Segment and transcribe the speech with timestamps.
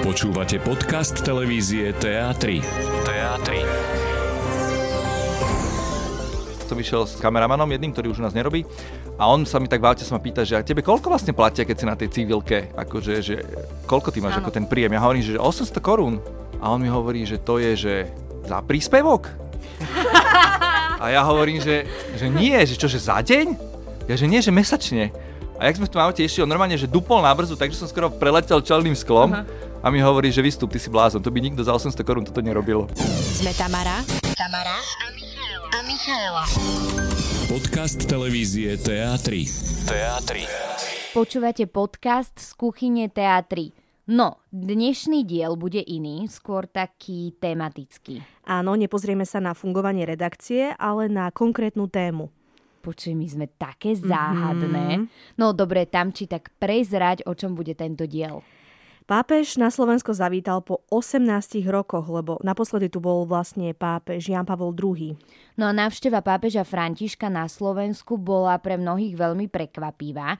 [0.00, 2.64] Počúvate podcast televízie TA3.
[3.04, 3.48] TA3.
[6.64, 8.64] Som išiel s kameramanom jedným, ktorý už u nás nerobí
[9.20, 11.36] a on sa mi tak v aute sa ma pýta, že a tebe koľko vlastne
[11.36, 13.44] platia, keď si na tej civilke, akože, že
[13.84, 14.48] koľko ty máš Áno.
[14.48, 14.96] ako ten príjem?
[14.96, 16.16] Ja hovorím, že 800 korún.
[16.64, 17.94] A on mi hovorí, že to je, že
[18.48, 19.28] za príspevok?
[20.96, 21.84] A ja hovorím, že,
[22.16, 23.52] že nie, že čo, že za deň?
[24.08, 25.12] Ja, že nie, že mesačne.
[25.60, 27.84] A jak sme v tom aute išli, on normálne, že dupol na brzu, takže som
[27.84, 29.44] skoro preletel čelným sklom
[29.84, 32.40] a mi hovorí, že vystup, ty si blázon, to by nikto za 800 korún toto
[32.40, 32.88] nerobil.
[33.36, 34.00] Sme Tamara
[34.40, 35.68] Tamara a Michaela.
[35.76, 36.44] A Michaela.
[37.52, 39.28] Podcast televízie TA3.
[39.84, 40.30] TA3.
[41.12, 43.76] Počúvate podcast z kuchyne teatry.
[44.08, 48.24] No, dnešný diel bude iný, skôr taký tematický.
[48.48, 52.32] Áno, nepozrieme sa na fungovanie redakcie, ale na konkrétnu tému.
[52.80, 55.04] Počuj, my sme také záhadné.
[55.36, 58.40] No dobre, tam či tak prezrať, o čom bude tento diel.
[59.10, 64.70] Pápež na Slovensko zavítal po 18 rokoch, lebo naposledy tu bol vlastne pápež Jan Pavol
[64.70, 65.18] II.
[65.58, 70.38] No a návšteva pápeža Františka na Slovensku bola pre mnohých veľmi prekvapivá.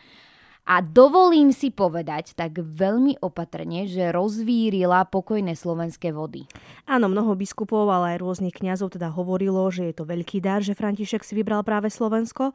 [0.71, 6.47] A dovolím si povedať tak veľmi opatrne, že rozvírila pokojné slovenské vody.
[6.87, 10.79] Áno, mnoho biskupov, ale aj rôznych kňazov teda hovorilo, že je to veľký dar, že
[10.79, 12.55] František si vybral práve Slovensko.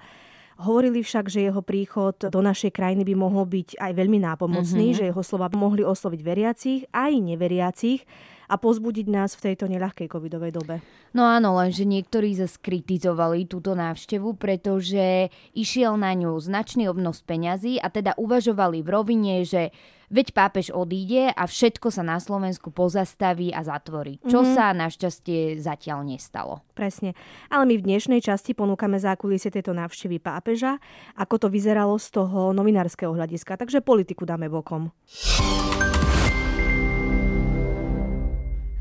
[0.64, 5.12] Hovorili však, že jeho príchod do našej krajiny by mohol byť aj veľmi nápomocný, že
[5.12, 8.08] jeho slova mohli osloviť veriacich aj neveriacich
[8.50, 10.76] a pozbudiť nás v tejto neľahkej covidovej dobe.
[11.16, 17.80] No áno, lenže niektorí zase kritizovali túto návštevu, pretože išiel na ňu značný obnos peňazí
[17.80, 19.72] a teda uvažovali v rovine, že
[20.12, 24.22] veď pápež odíde a všetko sa na Slovensku pozastaví a zatvorí.
[24.28, 26.62] Čo sa našťastie zatiaľ nestalo.
[26.78, 27.18] Presne.
[27.50, 30.78] Ale my v dnešnej časti ponúkame zákulisie tejto návštevy pápeža,
[31.18, 33.58] ako to vyzeralo z toho novinárskeho hľadiska.
[33.58, 34.92] Takže politiku dáme bokom.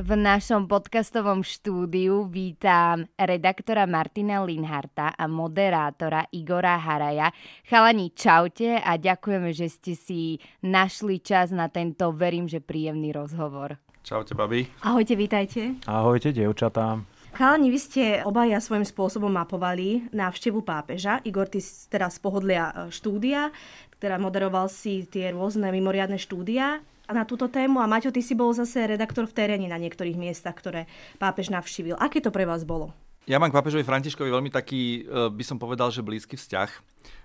[0.05, 7.33] V našom podcastovom štúdiu vítam redaktora Martina Linharta a moderátora Igora Haraja.
[7.65, 13.81] Chalani, čaute a ďakujeme, že ste si našli čas na tento, verím, že príjemný rozhovor.
[14.05, 14.69] Čaute, babi.
[14.85, 15.81] Ahojte, vítajte.
[15.89, 17.01] Ahojte, dievčatá.
[17.33, 21.25] Chalani, vy ste obaja svojím spôsobom mapovali návštevu pápeža.
[21.25, 23.57] Igor, ty teraz z pohodlia e, štúdia,
[23.97, 28.55] teda moderoval si tie rôzne mimoriadne štúdia na túto tému a Maťo, ty si bol
[28.57, 30.89] zase redaktor v teréne na niektorých miestach, ktoré
[31.21, 32.01] pápež navštívil.
[32.01, 32.97] Aké to pre vás bolo?
[33.25, 36.69] Ja mám k pápežovi Františkovi veľmi taký, e, by som povedal, že blízky vzťah.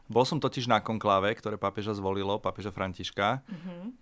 [0.07, 3.45] Bol som totiž na konkláve, ktoré pápeža zvolilo, pápeža Františka.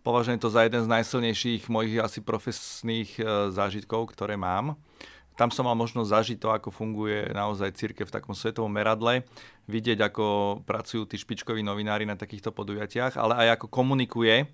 [0.06, 3.22] Považujem to za jeden z najsilnejších mojich asi profesných e,
[3.52, 4.78] zážitkov, ktoré mám.
[5.38, 9.22] Tam som mal možnosť zažiť to, ako funguje naozaj církev v takom svetovom meradle,
[9.70, 10.26] vidieť, ako
[10.66, 14.50] pracujú tí špičkoví novinári na takýchto podujatiach, ale aj ako komunikuje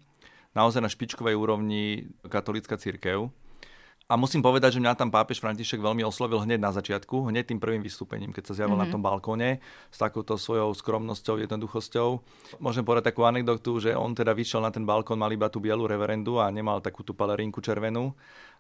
[0.54, 3.30] naozaj na špičkovej úrovni katolícka církev.
[4.12, 7.60] A musím povedať, že mňa tam pápež František veľmi oslovil hneď na začiatku, hneď tým
[7.64, 8.92] prvým vystúpením, keď sa zjavil mm-hmm.
[8.92, 12.20] na tom balkóne s takouto svojou skromnosťou, jednoduchosťou.
[12.60, 15.88] Môžem povedať takú anekdotu, že on teda vyšiel na ten balkón, mal iba tú bielu
[15.88, 18.12] reverendu a nemal takú tú palerinku červenú.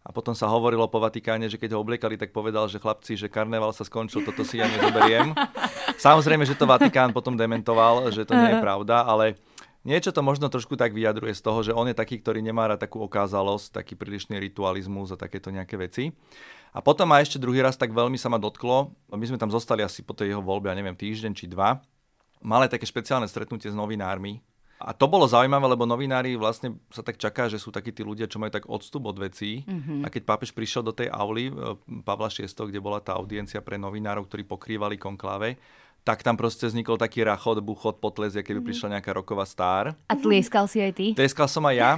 [0.04, 3.28] A potom sa hovorilo po Vatikáne, že keď ho obliekali, tak povedal, že chlapci, že
[3.28, 5.36] karneval sa skončil, toto si ja nezoberiem.
[6.08, 9.36] Samozrejme, že to Vatikán potom dementoval, že to nie je pravda, ale
[9.84, 12.88] Niečo to možno trošku tak vyjadruje z toho, že on je taký, ktorý nemá rád
[12.88, 16.16] takú okázalosť, taký prílišný ritualizmus a takéto nejaké veci.
[16.72, 19.84] A potom ma ešte druhý raz tak veľmi sa ma dotklo, my sme tam zostali
[19.84, 21.84] asi po tej jeho voľbe, ja neviem, týždeň či dva,
[22.40, 24.40] malé také špeciálne stretnutie s novinármi.
[24.84, 28.28] A to bolo zaujímavé, lebo novinári vlastne sa tak čaká, že sú takí tí ľudia,
[28.28, 29.64] čo majú tak odstup od vecí.
[29.64, 30.04] Mm-hmm.
[30.04, 31.54] A keď pápež prišiel do tej auly e,
[32.04, 35.56] Pavla VI, kde bola tá audiencia pre novinárov, ktorí pokrývali konkláve,
[36.04, 38.68] tak tam proste vznikol taký rachot, buchot, potles, keby mm-hmm.
[38.68, 39.96] prišla nejaká roková star.
[40.12, 41.08] A tlieskal si aj ty?
[41.16, 41.92] Tlieskal som aj ja.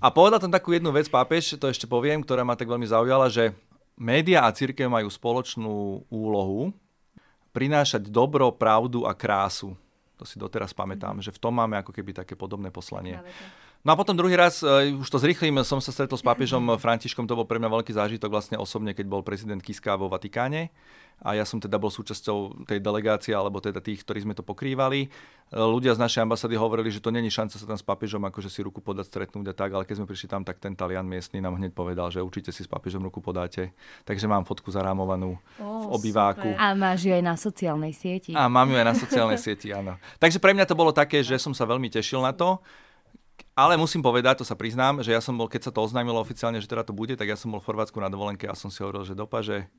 [0.00, 3.28] A povedal tam takú jednu vec pápež, to ešte poviem, ktorá ma tak veľmi zaujala,
[3.28, 3.52] že
[4.00, 6.72] média a církev majú spoločnú úlohu
[7.54, 9.76] prinášať dobro, pravdu a krásu.
[10.18, 13.20] To si doteraz pamätám, že v tom máme ako keby také podobné poslanie.
[13.84, 17.28] No a potom druhý raz, uh, už to zrýchlim, som sa stretol s pápežom Františkom,
[17.28, 20.72] to bol pre mňa veľký zážitok vlastne osobne, keď bol prezident Kiska vo Vatikáne
[21.22, 25.06] a ja som teda bol súčasťou tej delegácie, alebo teda tých, ktorí sme to pokrývali.
[25.06, 25.08] E,
[25.54, 28.60] Ľudia z našej ambasády hovorili, že to není šanca sa tam s pápežom akože si
[28.66, 31.54] ruku podať, stretnúť a tak, ale keď sme prišli tam, tak ten Talian miestny nám
[31.60, 33.70] hneď povedal, že určite si s pápežom ruku podáte.
[34.02, 36.50] Takže mám fotku zarámovanú v obýváku.
[36.50, 36.60] super.
[36.60, 38.32] A máš ju aj na sociálnej sieti.
[38.34, 39.96] A mám ju aj na sociálnej sieti, áno.
[40.18, 42.58] Takže pre mňa to bolo také, že som sa veľmi tešil na to.
[43.54, 46.58] Ale musím povedať, to sa priznám, že ja som bol, keď sa to oznámilo oficiálne,
[46.58, 48.82] že teda to bude, tak ja som bol v Chorvátsku na dovolenke a som si
[48.82, 49.70] hovoril, že dopa, že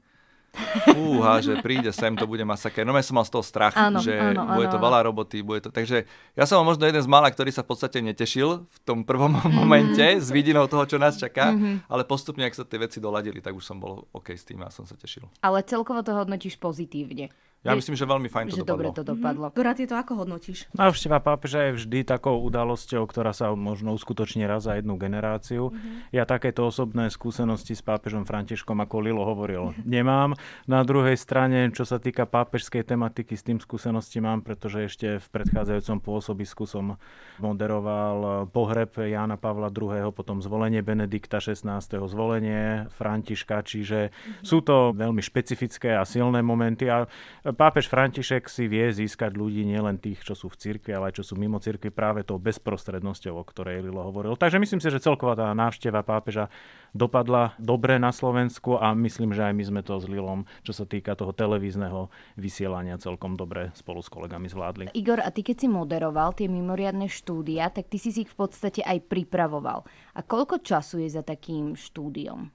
[0.87, 2.87] fúha, že príde sem, to bude masaker.
[2.87, 4.85] No ja som mal z toho strach, Áno, že áno, bude áno, to áno.
[4.87, 5.69] veľa roboty, bude to...
[5.69, 9.35] Takže ja som možno jeden z mála, ktorý sa v podstate netešil v tom prvom
[9.59, 11.91] momente s vidinou toho, čo nás čaká, Mhm.
[11.91, 14.71] ale postupne, ak sa tie veci doladili, tak už som bol OK s tým a
[14.71, 15.27] som sa tešil.
[15.43, 17.35] Ale celkovo to hodnotíš pozitívne.
[17.65, 18.93] Ja Že- myslím, že veľmi fajn to že dobre dopadlo.
[18.93, 19.45] to dopadlo.
[19.49, 20.69] Gora, ty to ako hodnotíš?
[20.77, 25.73] Návšteva pápeža je vždy takou udalosťou, ktorá sa možno uskutoční raz za jednu generáciu.
[26.13, 30.37] Ja takéto osobné skúsenosti s pápežom Františkom, ako Lilo hovoril, nemám.
[30.69, 35.27] Na druhej strane, čo sa týka pápežskej tematiky, s tým skúsenosti mám, pretože ešte v
[35.33, 37.01] predchádzajúcom pôsobisku som
[37.41, 44.13] moderoval pohreb Jána Pavla II., potom zvolenie Benedikta XVI., zvolenie Františka, čiže
[44.45, 47.09] sú to veľmi špecifické a silné momenty a
[47.55, 51.23] pápež František si vie získať ľudí nielen tých, čo sú v cirkvi, ale aj čo
[51.23, 54.35] sú mimo cirkvi práve tou bezprostrednosťou, o ktorej Lilo hovoril.
[54.35, 56.51] Takže myslím si, že celková tá návšteva pápeža
[56.91, 60.83] dopadla dobre na Slovensku a myslím, že aj my sme to s Lilom, čo sa
[60.83, 64.83] týka toho televízneho vysielania, celkom dobre spolu s kolegami zvládli.
[64.91, 68.83] Igor, a ty keď si moderoval tie mimoriadne štúdia, tak ty si ich v podstate
[68.83, 69.87] aj pripravoval.
[70.15, 72.51] A koľko času je za takým štúdiom?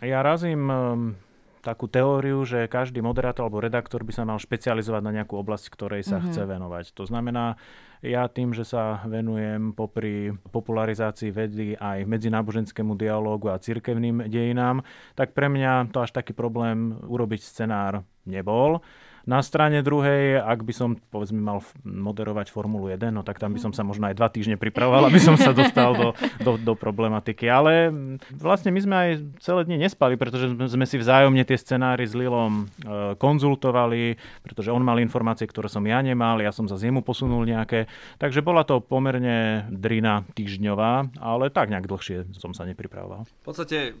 [0.00, 1.14] Ja razím um,
[1.62, 6.02] takú teóriu, že každý moderátor alebo redaktor by sa mal špecializovať na nejakú oblasť, ktorej
[6.02, 6.34] sa mm-hmm.
[6.34, 6.84] chce venovať.
[6.98, 7.54] To znamená,
[8.02, 14.82] ja tým, že sa venujem popri popularizácii vedy aj medzináboženskému dialógu a cirkevným dejinám,
[15.14, 18.82] tak pre mňa to až taký problém urobiť scenár nebol.
[19.22, 23.60] Na strane druhej, ak by som povedzme mal moderovať Formulu 1, no tak tam by
[23.62, 26.08] som sa možno aj dva týždne pripravoval, aby som sa dostal do,
[26.42, 27.46] do, do problematiky.
[27.46, 27.94] Ale
[28.34, 32.66] vlastne my sme aj celé dni nespali, pretože sme- si vzájomne tie scenári s Lilom
[32.66, 37.46] e, konzultovali, pretože on mal informácie, ktoré som ja nemal, ja som za jemu posunul
[37.46, 37.86] nejaké.
[38.18, 43.24] Takže bola to pomerne drina týždňová, ale tak nejak dlhšie som sa nepripravoval.
[43.24, 43.94] V podstate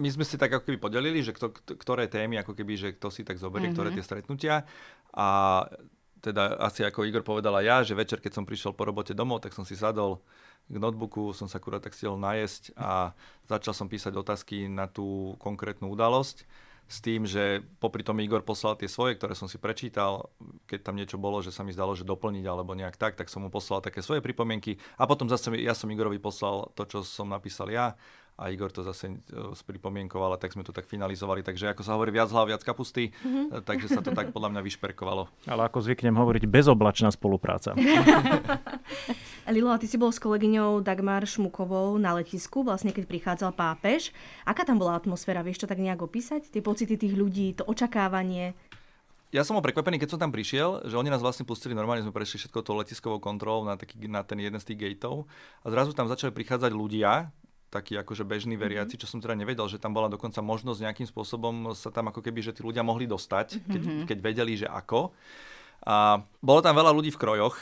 [0.00, 2.88] my sme si tak ako keby podelili, že kto, kto- ktoré témy, ako keby, že
[2.96, 3.76] kto si tak zoberie, mm-hmm.
[3.76, 4.64] ktoré tie stretnutia.
[5.12, 5.28] A
[6.20, 9.56] teda asi ako Igor povedala ja, že večer, keď som prišiel po robote domov, tak
[9.56, 10.20] som si sadol
[10.68, 13.16] k notebooku, som sa akurát tak stihol najesť a
[13.48, 16.46] začal som písať otázky na tú konkrétnu udalosť
[16.90, 20.26] s tým, že popri tom Igor poslal tie svoje, ktoré som si prečítal,
[20.66, 23.46] keď tam niečo bolo, že sa mi zdalo, že doplniť alebo nejak tak, tak som
[23.46, 27.30] mu poslal také svoje pripomienky a potom zase ja som Igorovi poslal to, čo som
[27.30, 27.94] napísal ja
[28.40, 29.16] a Igor to zase e,
[29.52, 31.44] spripomienkoval a tak sme to tak finalizovali.
[31.44, 33.68] Takže ako sa hovorí, viac hlav, viac kapusty, mm-hmm.
[33.68, 35.28] takže sa to tak podľa mňa vyšperkovalo.
[35.44, 37.76] Ale ako zvyknem hovoriť, bezoblačná spolupráca.
[39.54, 44.08] Lilo, a ty si bol s kolegyňou Dagmar Šmukovou na letisku, vlastne keď prichádzal pápež.
[44.48, 45.44] Aká tam bola atmosféra?
[45.44, 46.48] Vieš to tak nejak opísať?
[46.48, 48.56] Tie pocity tých ľudí, to očakávanie?
[49.30, 52.10] Ja som bol prekvapený, keď som tam prišiel, že oni nás vlastne pustili normálne, sme
[52.10, 55.30] prešli všetko tou letiskovou kontrolou na, taký, na ten jeden z tých gateov
[55.62, 57.30] a zrazu tam začali prichádzať ľudia,
[57.70, 61.70] takí akože bežní veriaci, čo som teda nevedel, že tam bola dokonca možnosť nejakým spôsobom
[61.72, 65.14] sa tam ako keby, že tí ľudia mohli dostať, keď, keď vedeli, že ako.
[65.86, 67.56] A bolo tam veľa ľudí v krojoch.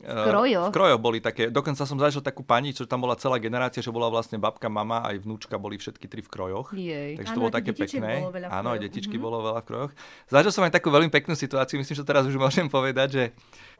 [0.00, 0.72] V krojoch?
[0.72, 3.92] V krojoch boli také, dokonca som zažil takú pani, čo tam bola celá generácia, že
[3.92, 6.72] bola vlastne babka, mama, aj vnúčka, boli všetky tri v krojoch.
[6.72, 7.20] Jej.
[7.20, 8.24] Takže to bolo také pekné.
[8.24, 9.22] bolo Áno, aj detičky Mhm.
[9.22, 9.92] bolo veľa v krojoch.
[10.32, 13.24] Zažil som aj takú veľmi peknú situáciu, myslím, že teraz už môžem povedať, že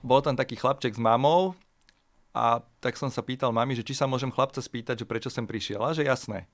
[0.04, 1.56] bol tam taký chlapček s mamou
[2.30, 5.46] a tak som sa pýtal mami, že či sa môžem chlapca spýtať, že prečo sem
[5.46, 5.82] prišiel.
[5.82, 6.46] A že jasné.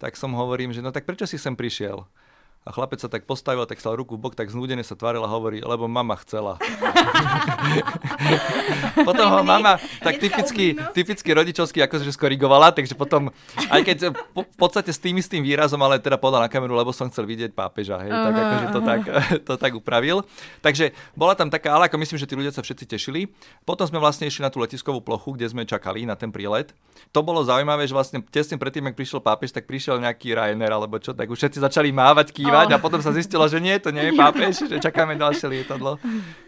[0.00, 2.08] Tak som hovorím, že no tak prečo si sem prišiel?
[2.66, 5.30] A chlapec sa tak postavil, tak stal ruku v bok, tak znúdene sa tváril a
[5.30, 6.58] hovorí, lebo mama chcela.
[9.08, 13.32] potom ho mama tak typicky, typicky rodičovsky akože skorigovala, takže potom,
[13.72, 13.96] aj keď
[14.36, 17.24] po, v podstate s tým istým výrazom, ale teda podal na kameru, lebo som chcel
[17.24, 19.00] vidieť pápeža, hej, tak akože to tak,
[19.48, 20.28] to tak upravil.
[20.60, 23.32] Takže bola tam taká, ale ako myslím, že tí ľudia sa všetci tešili.
[23.64, 26.76] Potom sme vlastne išli na tú letiskovú plochu, kde sme čakali na ten prílet.
[27.16, 31.00] To bolo zaujímavé, že vlastne tesne predtým, ak prišiel pápež, tak prišiel nejaký Ryanair alebo
[31.00, 34.08] čo, tak už všetci začali mávať, kývať a potom sa zistilo, že nie, to nie
[34.08, 36.00] je pápež, že čakáme ďalšie lietadlo.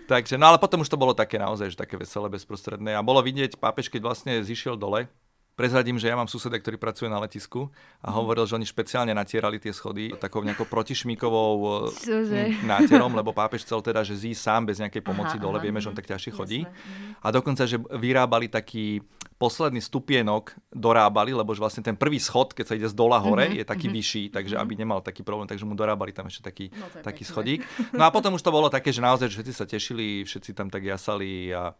[0.08, 2.96] Takže, no ale potom už to bolo také naozaj, že také veselé, bezprostredné.
[2.96, 5.12] A bolo vidieť pápež, keď vlastne zišiel dole,
[5.60, 7.68] Prezradím, že ja mám suseda, ktorý pracuje na letisku
[8.00, 11.68] a hovoril, že oni špeciálne natierali tie schody takou nejakou protišmíkovou e,
[12.00, 12.40] Čože?
[12.56, 15.64] m, nátierom, lebo pápež chcel teda, že zí sám bez nejakej pomoci Aha, dole, aha,
[15.68, 16.60] vieme, že on tak ťažšie chodí.
[16.64, 19.04] Jasné, A dokonca, že vyrábali taký
[19.36, 23.52] posledný stupienok, dorábali, lebo že vlastne ten prvý schod, keď sa ide z dola hore,
[23.52, 26.88] je taký vyšší, takže aby nemal taký problém, takže mu dorábali tam ešte taký, No,
[27.00, 27.28] taký pekné.
[27.28, 27.60] schodík.
[27.92, 30.68] No a potom už to bolo také, že naozaj že všetci sa tešili, všetci tam
[30.68, 31.72] tak jasali a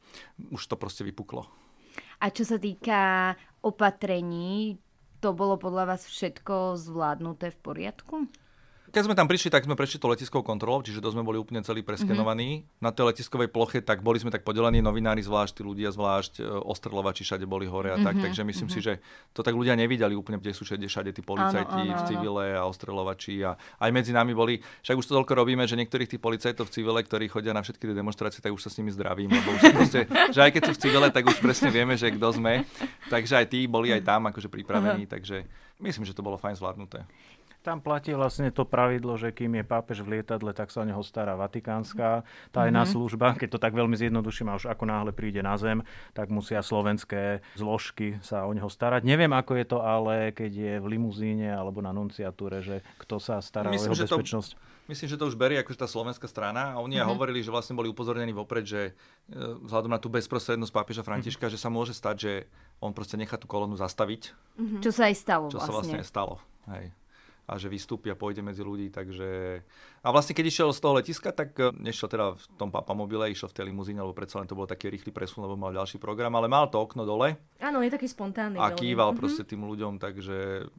[0.53, 1.49] už to proste vypuklo.
[2.21, 4.81] A čo sa týka opatrení,
[5.21, 8.17] to bolo podľa vás všetko zvládnuté v poriadku?
[8.91, 11.63] Keď sme tam prišli, tak sme prešli to letiskovou kontrolou, čiže to sme boli úplne
[11.63, 12.67] celý preskenovaní.
[12.67, 12.83] Mm-hmm.
[12.83, 16.51] Na tej letiskovej ploche tak boli sme tak podelení, novinári zvlášť, tí ľudia zvlášť, e,
[16.67, 18.07] ostreľovači všade boli hore a mm-hmm.
[18.07, 18.83] tak, takže myslím mm-hmm.
[18.83, 18.99] si, že
[19.31, 23.47] to tak ľudia nevideli úplne, kde sú všade, všade tí policajti v civile a ostreľovači
[23.47, 26.75] a aj medzi nami boli, však už to toľko robíme, že niektorých tých policajtov v
[26.75, 29.63] civile, ktorí chodia na všetky tie demonstrácie, tak už sa s nimi zdravím, lebo už
[29.71, 30.01] proste,
[30.35, 32.67] že aj keď sú v civile, tak už presne vieme, že kto sme.
[33.07, 35.15] Takže aj tí boli aj tam akože pripravení, uh-huh.
[35.15, 35.47] takže
[35.79, 37.07] myslím, že to bolo fajn zvládnuté.
[37.61, 41.05] Tam platí vlastne to pravidlo, že kým je pápež v lietadle, tak sa o neho
[41.05, 42.25] stará vatikánska
[42.57, 42.93] tajná mm-hmm.
[42.97, 43.37] služba.
[43.37, 45.85] Keď to tak veľmi zjednoduším, a už ako náhle príde na zem,
[46.17, 49.05] tak musia slovenské zložky sa o neho starať.
[49.05, 53.45] Neviem, ako je to ale, keď je v limuzíne alebo na nunciatúre, že kto sa
[53.45, 54.51] stará Myslím, o jeho bezpečnosť.
[54.57, 54.89] To...
[54.89, 57.13] Myslím, že to už berie akože tá slovenská strana a oni mm-hmm.
[57.13, 58.93] hovorili, že vlastne boli upozornení vopred, že e,
[59.69, 61.61] vzhľadom na tú bezprostrednosť pápeža Františka, mm-hmm.
[61.61, 62.33] že sa môže stať, že
[62.81, 64.33] on proste nechá tú kolonu zastaviť.
[64.57, 64.81] Mm-hmm.
[64.81, 65.69] Čo sa aj stalo Čo vlastne.
[65.69, 66.35] sa vlastne aj stalo.
[66.73, 66.97] Hej
[67.51, 69.61] a že vystúpi a pôjde medzi ľudí, takže...
[70.07, 73.51] A vlastne keď išiel z toho letiska, tak e, nešiel teda v tom papamobile, išiel
[73.51, 76.31] v tej limuzíne, lebo predsa len to bol taký rýchly presun, lebo mal ďalší program,
[76.39, 77.35] ale mal to okno dole.
[77.59, 78.63] Áno, je taký spontánny.
[78.63, 79.19] A kýval mm-hmm.
[79.19, 80.71] proste tým ľuďom, takže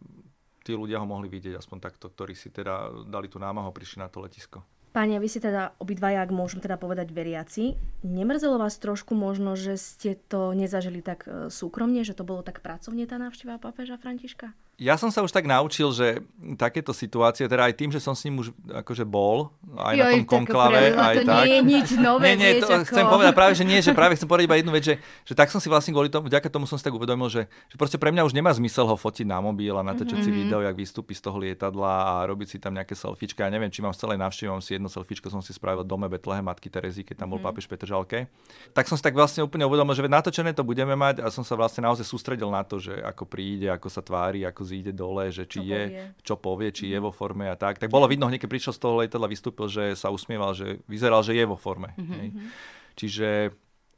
[0.63, 4.07] tí ľudia ho mohli vidieť aspoň takto, ktorí si teda dali tú námahu prišli na
[4.07, 4.63] to letisko.
[4.91, 9.79] Páni, vy ste teda obidvaja, ak môžem teda povedať veriaci, nemrzelo vás trošku možno, že
[9.79, 14.51] ste to nezažili tak e, súkromne, že to bolo tak pracovne tá návšteva pápeža Františka?
[14.81, 16.25] Ja som sa už tak naučil, že
[16.57, 20.05] takéto situácie, teda aj tým, že som s ním už akože bol, aj Joj, na
[20.17, 21.38] tom konklave, aj to tak.
[21.45, 22.89] nie je nič nové, nie, nie, to ako...
[22.89, 25.53] chcem povedať práve, že nie, že práve chcem povedať iba jednu vec, že, že tak
[25.53, 28.09] som si vlastne kvôli tomu, vďaka tomu som si tak uvedomil, že, že proste pre
[28.09, 30.33] mňa už nemá zmysel ho fotiť na mobil a natočiť mm-hmm.
[30.33, 33.45] si video, jak vystúpi z toho lietadla a robiť si tam nejaké selfiečka.
[33.45, 36.09] Ja neviem, či mám z celej návštevy, mám si jedno selfiečko, som si spravil dome
[36.09, 37.53] Betlehem matky Terezy, keď tam bol mm-hmm.
[37.53, 38.25] pápež Petr Žalke.
[38.73, 41.53] Tak som si tak vlastne úplne uvedomil, že natočené to budeme mať a som sa
[41.53, 45.43] vlastne naozaj sústredil na to, že ako príde, ako sa tvári, ako zíde dole, že
[45.43, 46.03] či čo je, povie.
[46.23, 47.03] čo povie, či je mhm.
[47.03, 47.77] vo forme a tak.
[47.77, 51.19] Tak bolo vidno hneď, keď prišiel z toho lietadla, vystúpil, že sa usmieval, že vyzeral,
[51.21, 51.91] že je vo forme.
[51.99, 52.47] Mm-hmm.
[52.95, 53.51] Čiže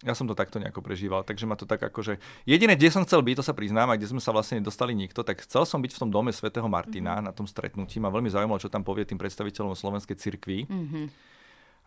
[0.04, 2.20] ja som to takto nejako prežíval, takže ma to tak akože...
[2.44, 5.24] Jediné, kde som chcel byť, to sa priznám, a kde sme sa vlastne nedostali nikto,
[5.24, 7.28] tak chcel som byť v tom dome svätého Martina mm-hmm.
[7.28, 8.04] na tom stretnutí.
[8.04, 10.68] Ma veľmi zaujímalo, čo tam povie tým predstaviteľom slovenskej cirkvi.
[10.68, 11.06] Mm-hmm.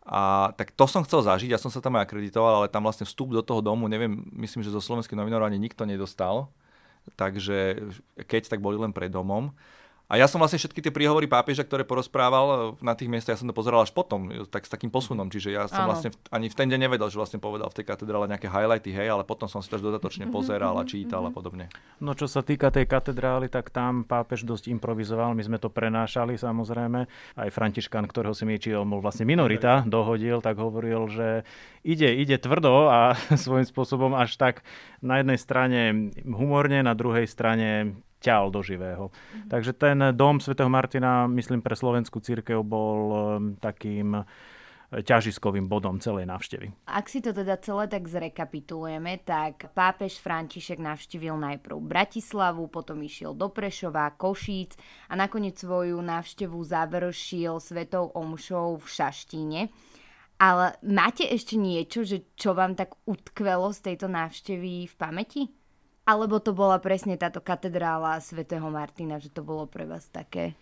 [0.06, 3.04] A tak to som chcel zažiť, ja som sa tam aj akreditoval, ale tam vlastne
[3.04, 6.48] vstup do toho domu, neviem, myslím, že zo slovenských novinárov ani nikto nedostal
[7.14, 7.78] takže
[8.26, 9.54] keď, tak boli len pred domom.
[10.06, 13.50] A ja som vlastne všetky tie príhovory pápeža, ktoré porozprával na tých miestach, ja som
[13.50, 15.26] to pozeral až potom, tak s takým posunom.
[15.26, 15.90] Čiže ja som Áno.
[15.90, 19.10] vlastne ani v ten deň nevedel, že vlastne povedal v tej katedrále nejaké highlighty, hej,
[19.10, 21.66] ale potom som si to dodatočne pozeral a čítal a podobne.
[21.98, 26.38] No čo sa týka tej katedrály, tak tam pápež dosť improvizoval, my sme to prenášali
[26.38, 27.10] samozrejme.
[27.34, 31.28] Aj Františkan, ktorého si mi on bol vlastne minorita, dohodil, tak hovoril, že
[31.82, 34.62] ide, ide tvrdo a svojím spôsobom až tak
[35.02, 35.80] na jednej strane
[36.22, 39.10] humorne, na druhej strane ťal do živého.
[39.10, 39.48] Mm-hmm.
[39.52, 43.16] Takže ten dom svätého Martina, myslím, pre slovenskú církev bol um,
[43.60, 44.24] takým uh,
[44.90, 46.70] ťažiskovým bodom celej návštevy.
[46.86, 53.34] Ak si to teda celé tak zrekapitulujeme, tak pápež František navštívil najprv Bratislavu, potom išiel
[53.34, 54.78] do Prešova, Košíc
[55.10, 59.60] a nakoniec svoju návštevu završil svetou omšou v Šaštíne.
[60.36, 65.42] Ale máte ešte niečo, že čo vám tak utkvelo z tejto návštevy v pamäti?
[66.06, 70.54] Alebo to bola presne táto katedrála svätého Martina, že to bolo pre vás také?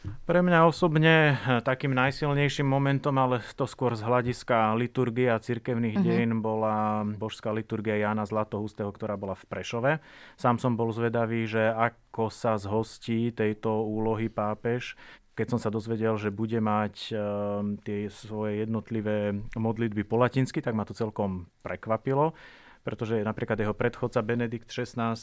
[0.00, 5.94] Pre mňa osobne eh, takým najsilnejším momentom, ale to skôr z hľadiska liturgie a cirkevných
[5.94, 6.08] uh-huh.
[6.10, 9.92] dejín bola božská liturgia Jána Zlatohustého, ktorá bola v Prešove.
[10.34, 14.98] Sám som bol zvedavý, že ako sa zhostí tejto úlohy pápež,
[15.38, 20.76] keď som sa dozvedel, že bude mať uh, tie svoje jednotlivé modlitby po latinsky, tak
[20.76, 22.36] ma to celkom prekvapilo
[22.80, 25.16] pretože napríklad jeho predchodca Benedikt XVI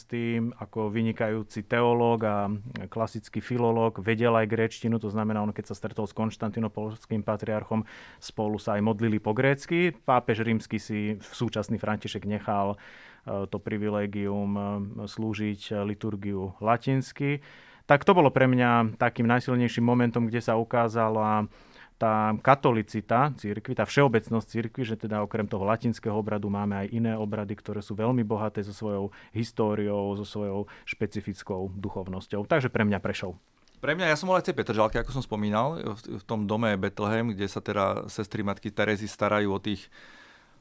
[0.62, 2.46] ako vynikajúci teológ a
[2.86, 7.82] klasický filológ vedel aj gréčtinu, to znamená, on keď sa stretol s konštantinopolským patriarchom,
[8.22, 9.90] spolu sa aj modlili po grécky.
[9.90, 12.78] Pápež rímsky si súčasný František nechal
[13.26, 14.62] e, to privilégium e,
[15.10, 17.42] slúžiť liturgiu latinsky.
[17.88, 21.48] Tak to bolo pre mňa takým najsilnejším momentom, kde sa ukázala
[21.98, 27.12] tá katolicita církvy, tá všeobecnosť církvy, že teda okrem toho latinského obradu máme aj iné
[27.18, 32.46] obrady, ktoré sú veľmi bohaté so svojou históriou, so svojou špecifickou duchovnosťou.
[32.46, 33.34] Takže pre mňa prešol.
[33.82, 36.70] Pre mňa, ja som bol aj tej Petržalke, ako som spomínal, v, v tom dome
[36.78, 39.86] Bethlehem, kde sa teda sestry matky Terezy starajú o tých,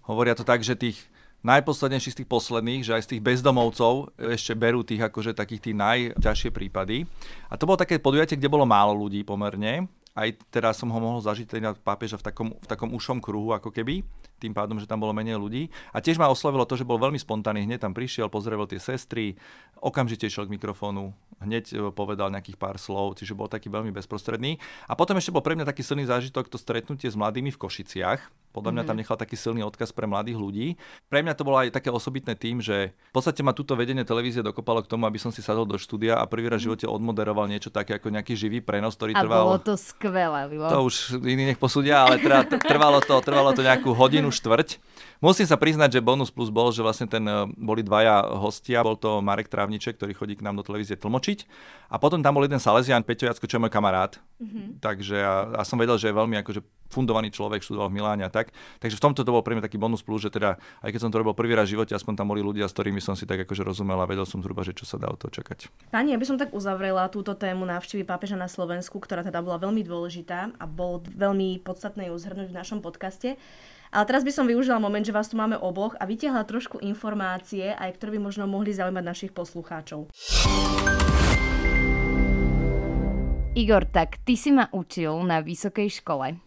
[0.06, 1.02] hovoria to tak, že tých
[1.46, 5.78] najposlednejších z tých posledných, že aj z tých bezdomovcov ešte berú tých akože takých tých
[5.78, 7.06] najťažšie prípady.
[7.50, 9.86] A to bolo také podujatie, kde bolo málo ľudí pomerne
[10.18, 13.70] aj teraz som ho mohol zažiť teda pápeža v takom, v takom ušom kruhu ako
[13.70, 14.02] keby,
[14.42, 15.70] tým pádom, že tam bolo menej ľudí.
[15.94, 19.38] A tiež ma oslovilo to, že bol veľmi spontánny, hneď tam prišiel, pozrel tie sestry,
[19.78, 24.58] okamžite išiel k mikrofónu, hneď e, povedal nejakých pár slov, čiže bol taký veľmi bezprostredný.
[24.90, 28.22] A potom ešte bol pre mňa taký silný zážitok to stretnutie s mladými v Košiciach,
[28.58, 29.02] podľa mňa tam mhm.
[29.06, 30.68] nechal taký silný odkaz pre mladých ľudí.
[31.06, 34.42] Pre mňa to bolo aj také osobitné tým, že v podstate ma túto vedenie televízie
[34.42, 37.46] dokopalo k tomu, aby som si sadol do štúdia a prvý raz v živote odmoderoval
[37.46, 39.46] niečo také ako nejaký živý prenos, ktorý a trval...
[39.46, 40.66] bolo to skvelé, Lilo.
[40.74, 44.82] To už iní nech posúdia, ale teda trvalo to, trvalo to nejakú hodinu štvrť.
[45.18, 48.86] Musím sa priznať, že bonus plus bol, že vlastne ten, e, boli dvaja hostia.
[48.86, 51.50] Bol to Marek Trávniček, ktorý chodí k nám do televízie tlmočiť.
[51.90, 54.22] A potom tam bol jeden Salesian, Peťo Jacko, čo je môj kamarát.
[54.38, 54.86] Mm-hmm.
[54.86, 56.62] Takže ja, ja, som vedel, že je veľmi akože
[56.94, 58.54] fundovaný človek, študoval v Miláne a tak.
[58.80, 61.12] Takže v tomto to bol pre mňa taký bonus plus, že teda, aj keď som
[61.12, 63.44] to robil prvý raz v živote, aspoň tam boli ľudia, s ktorými som si tak
[63.44, 65.68] akože rozumel a vedel som zhruba, že čo sa dá od toho čakať.
[65.92, 69.60] Pani, ja by som tak uzavrela túto tému návštevy pápeža na Slovensku, ktorá teda bola
[69.60, 73.36] veľmi dôležitá a bolo veľmi podstatné ju zhrnúť v našom podcaste.
[73.88, 77.72] Ale teraz by som využila moment, že vás tu máme oboch a vytiahla trošku informácie,
[77.72, 80.12] aj ktoré by možno mohli zaujímať našich poslucháčov.
[83.58, 86.38] Igor, tak ty si ma učil na vysokej škole.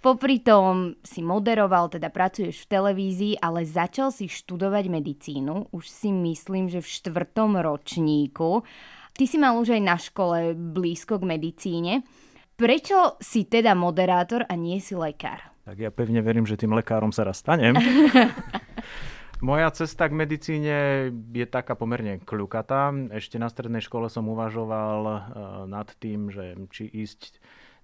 [0.00, 5.68] Popri tom si moderoval, teda pracuješ v televízii, ale začal si študovať medicínu.
[5.68, 8.64] Už si myslím, že v štvrtom ročníku.
[9.12, 11.92] Ty si mal už aj na škole blízko k medicíne.
[12.56, 15.52] Prečo si teda moderátor a nie si lekár?
[15.68, 17.76] Tak ja pevne verím, že tým lekárom sa raz stanem.
[19.44, 20.76] Moja cesta k medicíne
[21.12, 22.88] je taká pomerne kľukatá.
[23.12, 25.16] Ešte na strednej škole som uvažoval uh,
[25.68, 27.36] nad tým, že či ísť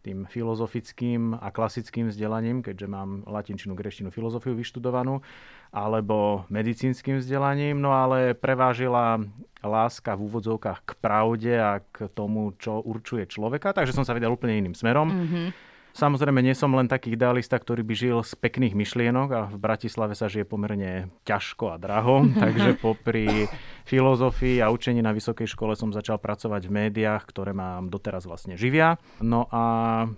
[0.02, 5.23] tým filozofickým a klasickým vzdelaním, keďže mám latinčinu, greštinu, filozofiu vyštudovanú,
[5.71, 9.23] alebo medicínskym vzdelaním, no ale prevážila
[9.62, 14.35] láska v úvodzovkách k pravde a k tomu, čo určuje človeka, takže som sa vydal
[14.35, 15.09] úplne iným smerom.
[15.12, 19.56] Mm-hmm Samozrejme, nie som len taký idealista, ktorý by žil z pekných myšlienok a v
[19.61, 23.46] Bratislave sa žije pomerne ťažko a draho, takže popri
[23.84, 28.56] filozofii a učení na vysokej škole som začal pracovať v médiách, ktoré mám doteraz vlastne
[28.56, 28.96] živia.
[29.20, 30.08] No a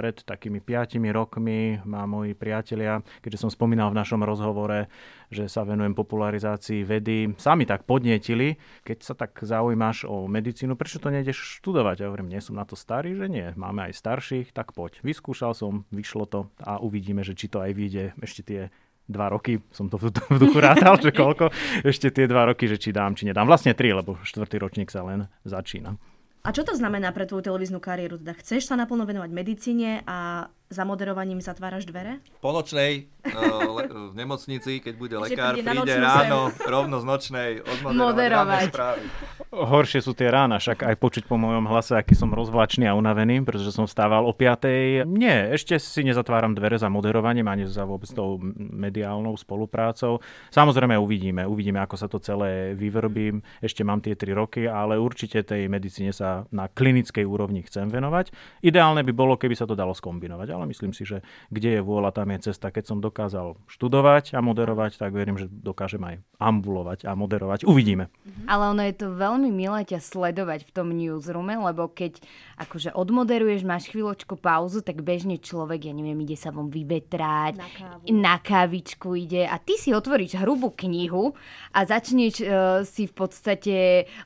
[0.00, 4.88] pred takými piatimi rokmi ma moji priatelia, keďže som spomínal v našom rozhovore,
[5.28, 11.04] že sa venujem popularizácii vedy, sami tak podnietili, keď sa tak zaujímaš o medicínu, prečo
[11.04, 12.00] to nejdeš študovať?
[12.00, 15.04] Ja hovorím, nie som na to starý, že nie, máme aj starších, tak poď.
[15.04, 18.60] Vyskúšal som, vyšlo to a uvidíme, že či to aj vyjde ešte tie
[19.04, 20.08] dva roky, som to v
[20.40, 21.52] duchu rátal, že koľko,
[21.84, 23.44] ešte tie dva roky, že či dám, či nedám.
[23.44, 25.98] Vlastne tri, lebo štvrtý ročník sa len začína.
[26.40, 28.16] A čo to znamená pre tvoju televíznu kariéru?
[28.16, 32.24] Teda chceš sa naplno venovať medicíne a za moderovaním zatváraš dvere?
[32.40, 36.64] Po nočnej, uh, le, v nemocnici, keď bude lekár, príde, príde ráno, sem.
[36.64, 39.04] rovno z nočnej odmoderovať správy.
[39.50, 43.42] Horšie sú tie rána, však aj počuť po mojom hlase, aký som rozvlačný a unavený,
[43.42, 45.10] pretože som vstával o 5.
[45.10, 50.22] Nie, ešte si nezatváram dvere za moderovaním, ani za vôbec tou mediálnou spoluprácou.
[50.54, 53.42] Samozrejme uvidíme, uvidíme, ako sa to celé vyvrbím.
[53.58, 58.30] Ešte mám tie 3 roky, ale určite tej medicíne sa na klinickej úrovni chcem venovať.
[58.62, 62.14] Ideálne by bolo, keby sa to dalo skombinovať, ale myslím si, že kde je vôľa,
[62.14, 62.70] tam je cesta.
[62.70, 67.66] Keď som dokázal študovať a moderovať, tak verím, že dokážem aj ambulovať a moderovať.
[67.66, 68.14] Uvidíme.
[68.46, 72.20] Ale ono je to veľmi milé ťa sledovať v tom newsroome, lebo keď
[72.60, 77.68] akože odmoderuješ, máš chvíľočku pauzu, tak bežne človek, ja neviem, ide sa vom vyvetrať, na,
[77.72, 78.04] kávu.
[78.12, 81.32] na kávičku ide a ty si otvoríš hrubú knihu
[81.72, 83.76] a začneš uh, si v podstate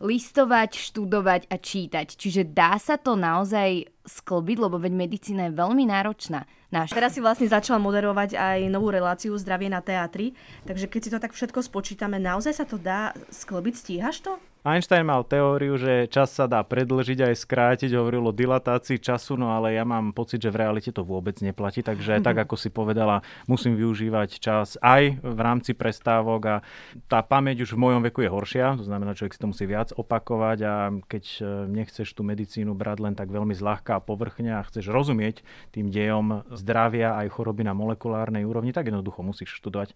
[0.02, 2.18] listovať, študovať a čítať.
[2.18, 6.44] Čiže dá sa to naozaj sklbiť, lebo veď medicína je veľmi náročná.
[6.68, 6.90] Náš.
[6.90, 10.34] Teraz si vlastne začal moderovať aj novú reláciu Zdravie na teatri,
[10.66, 14.34] takže keď si to tak všetko spočítame, naozaj sa to dá sklbiť, stíhaš to?
[14.64, 19.52] Einstein mal teóriu, že čas sa dá predlžiť aj skrátiť, hovoril o dilatácii času, no
[19.52, 22.24] ale ja mám pocit, že v realite to vôbec neplatí, takže mm-hmm.
[22.24, 26.56] tak ako si povedala, musím využívať čas aj v rámci prestávok a
[27.12, 29.92] tá pamäť už v mojom veku je horšia, to znamená, človek si to musí viac
[29.92, 30.74] opakovať a
[31.12, 35.44] keď e, nechceš tú medicínu brať len tak veľmi zľahka a povrchne a chceš rozumieť
[35.76, 39.92] tým dejom zdravia aj choroby na molekulárnej úrovni, tak jednoducho musíš študovať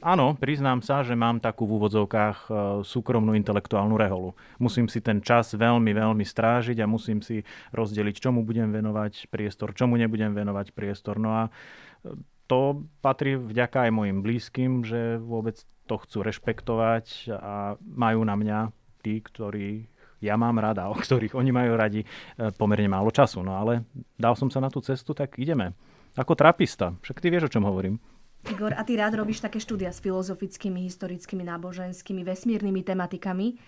[0.00, 2.50] Áno, priznám sa, že mám takú v úvodzovkách e,
[2.88, 4.32] súkromnú intelektuálnu reholu.
[4.56, 7.44] Musím si ten čas veľmi, veľmi strážiť a musím si
[7.76, 11.20] rozdeliť, čomu budem venovať priestor, čomu nebudem venovať priestor.
[11.20, 12.16] No a e,
[12.48, 18.58] to patrí vďaka aj mojim blízkym, že vôbec to chcú rešpektovať a majú na mňa
[19.04, 19.84] tí, ktorí
[20.24, 22.08] ja mám rada, o ktorých oni majú radi, e,
[22.56, 23.44] pomerne málo času.
[23.44, 23.84] No ale
[24.16, 25.76] dal som sa na tú cestu, tak ideme.
[26.16, 26.96] Ako trapista.
[27.04, 28.00] Však ty vieš, o čom hovorím.
[28.48, 33.60] Igor, a ty rád robíš také štúdia s filozofickými, historickými, náboženskými, vesmírnymi tematikami.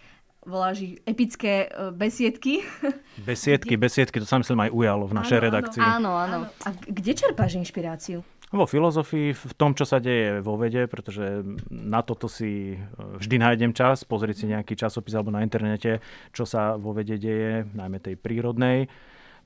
[0.43, 2.67] voláš epické e, besiedky.
[3.29, 5.47] Besiedky, besiedky, to sa myslím aj ujalo v našej Áno, áno.
[5.47, 5.83] redakcii.
[5.83, 6.39] Áno, áno.
[6.67, 8.27] A kde čerpáš inšpiráciu?
[8.53, 12.77] Vo filozofii, v tom, čo sa deje vo vede, pretože na toto si e,
[13.23, 16.03] vždy nájdem čas, pozrieť si nejaký časopis alebo na internete,
[16.35, 18.91] čo sa vo vede deje, najmä tej prírodnej.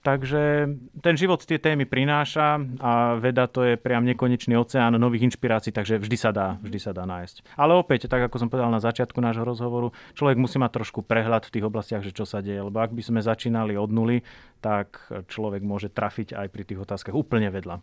[0.02, 0.70] Takže
[1.02, 5.98] ten život tie témy prináša a veda to je priam nekonečný oceán nových inšpirácií, takže
[5.98, 7.58] vždy sa dá, vždy sa dá nájsť.
[7.58, 11.50] Ale opäť, tak ako som povedal na začiatku nášho rozhovoru, človek musí mať trošku prehľad
[11.50, 14.22] v tých oblastiach, že čo sa deje, lebo ak by sme začínali od nuly,
[14.62, 17.82] tak človek môže trafiť aj pri tých otázkach úplne vedľa.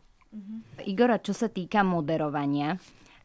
[0.87, 2.81] Igora, čo sa týka moderovania,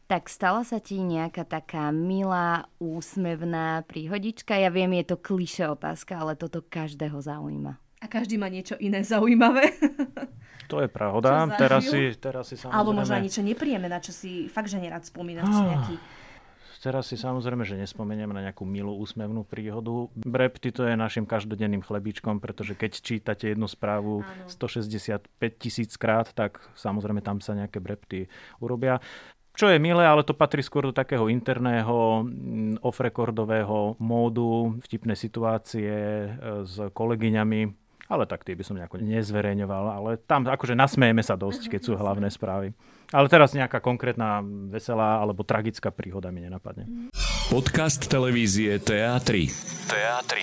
[0.09, 4.57] tak stala sa ti nejaká taká milá, úsmevná príhodička?
[4.57, 7.77] Ja viem, je to kliše otázka, ale toto každého zaujíma.
[7.99, 9.75] A každý má niečo iné zaujímavé.
[10.69, 11.49] To je pravda.
[11.57, 12.77] Teraz si, teraz si samozrejme...
[12.77, 15.49] Alebo možno niečo nepríjemné, na čo si fakt, že nerad spomínaš.
[15.49, 15.65] Ah.
[15.65, 15.95] nejaký...
[16.79, 20.07] Teraz si samozrejme, že nespomeniem na nejakú milú úsmevnú príhodu.
[20.15, 25.27] Brepty to je našim každodenným chlebíčkom, pretože keď čítate jednu správu 165
[25.59, 28.31] tisíc krát, tak samozrejme tam sa nejaké brepty
[28.63, 29.03] urobia.
[29.59, 35.91] Čo je milé, ale to patrí skôr do takého interného, mm, off-recordového módu, vtipné situácie
[35.91, 36.27] e,
[36.63, 41.69] s kolegyňami, ale tak tie by som nejako nezverejňoval, ale tam akože nasmejeme sa dosť,
[41.69, 42.73] keď sú hlavné správy.
[43.09, 47.13] Ale teraz nejaká konkrétna veselá alebo tragická príhoda mi nenapadne.
[47.47, 49.29] Podcast televízie TA3.
[49.87, 50.33] TA3.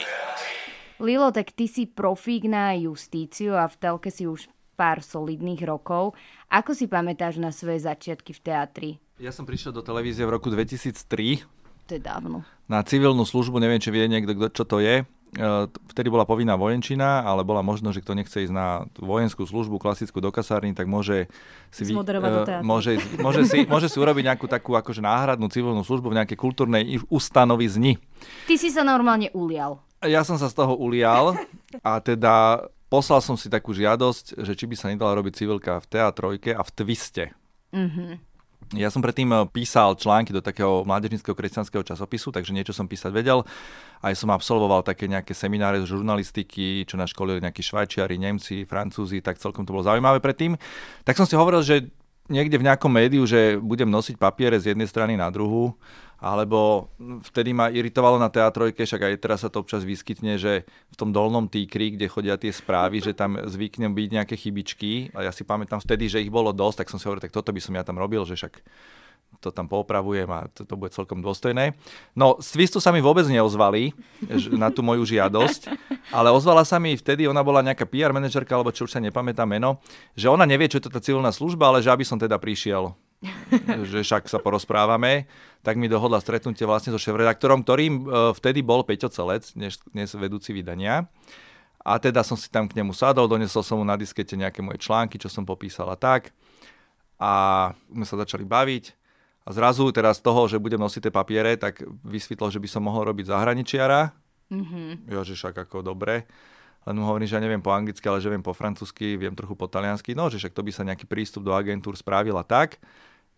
[0.98, 6.16] Lilo, tak ty si profík na justíciu a v telke si už pár solidných rokov.
[6.48, 8.90] Ako si pamätáš na svoje začiatky v teatri?
[9.16, 11.44] Ja som prišiel do televízie v roku 2003
[11.86, 12.44] To je dávno.
[12.64, 15.04] na civilnú službu, neviem, či vie niekto, kto- čo to je.
[15.36, 19.80] E, Vtedy bola povinná vojenčina, ale bola možnosť, že kto nechce ísť na vojenskú službu,
[19.80, 21.28] klasickú do kasárny, tak môže
[21.72, 22.64] si, Zmoderovať do e, teatru.
[22.64, 26.84] môže, môže, si, môže si urobiť nejakú takú akože náhradnú civilnú službu v nejakej kultúrnej
[27.12, 28.00] ustanovizni.
[28.48, 29.80] Ty si sa normálne ulial.
[30.04, 31.36] Ja som sa z toho ulial
[31.80, 35.86] a teda poslal som si takú žiadosť, že či by sa nedala robiť civilka v
[35.88, 37.24] teatrojke a v twiste.
[38.74, 43.14] Ja som predtým eh, písal články do takého mládežnického kresťanského časopisu, takže niečo som písať
[43.14, 43.46] vedel.
[44.02, 49.22] Aj som absolvoval také nejaké semináre z žurnalistiky, čo nás školili nejakí Švajčiari, Nemci, Francúzi,
[49.22, 50.58] tak celkom to bolo zaujímavé predtým.
[51.06, 51.86] Tak som si hovoril, že
[52.26, 55.78] niekde v nejakom médiu, že budem nosiť papiere z jednej strany na druhú,
[56.16, 56.88] alebo
[57.28, 61.12] vtedy ma iritovalo na teatrojke, však aj teraz sa to občas vyskytne, že v tom
[61.12, 65.44] dolnom týkri, kde chodia tie správy, že tam zvyknem byť nejaké chybičky a ja si
[65.44, 67.84] pamätám vtedy, že ich bolo dosť, tak som si hovoril, tak toto by som ja
[67.84, 68.64] tam robil, že však
[69.40, 71.76] to tam poopravujem a to, to bude celkom dôstojné.
[72.16, 73.92] No, z Twistu sa mi vôbec neozvali
[74.56, 75.68] na tú moju žiadosť,
[76.16, 79.44] ale ozvala sa mi vtedy, ona bola nejaká PR manažerka, alebo čo už sa nepamätá
[79.44, 79.84] meno,
[80.16, 82.96] že ona nevie, čo je to tá civilná služba, ale že aby som teda prišiel
[83.90, 85.26] že však sa porozprávame,
[85.64, 88.02] tak mi dohodla stretnutie vlastne so šéf-redaktorom, ktorým e,
[88.36, 91.08] vtedy bol Peťo Celec, dnes, dnes vedúci vydania.
[91.86, 94.82] A teda som si tam k nemu sadol, donesol som mu na diskete nejaké moje
[94.82, 96.34] články, čo som popísal a tak.
[97.16, 98.84] A sme sa začali baviť.
[99.46, 102.82] A zrazu teraz z toho, že budem nosiť tie papiere, tak vysvetlo, že by som
[102.82, 104.10] mohol robiť zahraničiara.
[104.50, 105.14] Mm-hmm.
[105.14, 106.26] Ja, že však ako dobre.
[106.86, 109.58] Len mu hovorím, že ja neviem po anglicky, ale že viem po francúzsky, viem trochu
[109.58, 110.14] po taliansky.
[110.14, 112.78] No, že však to by sa nejaký prístup do agentúr spravil a tak.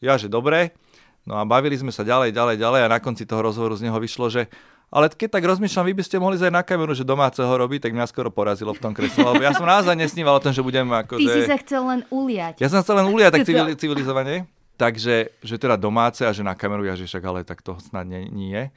[0.05, 0.77] Ja, že dobre.
[1.25, 3.97] No a bavili sme sa ďalej, ďalej, ďalej a na konci toho rozhovoru z neho
[3.97, 4.53] vyšlo, že
[4.89, 7.93] ale keď tak rozmýšľam, vy by ste mohli zajsť na kameru, že domáceho robiť, tak
[7.93, 10.89] mňa skoro porazilo v tom kresle, lebo ja som naozaj nesníval o tom, že budem
[10.89, 11.21] ako...
[11.21, 11.33] Ty že...
[11.37, 12.57] si sa chcel len uliať.
[12.57, 14.49] Ja som chcel len uliať tak civili- civilizovane.
[14.81, 18.09] Takže, že teda domáce a že na kameru, ja že však ale tak to snad
[18.09, 18.73] nie, nie.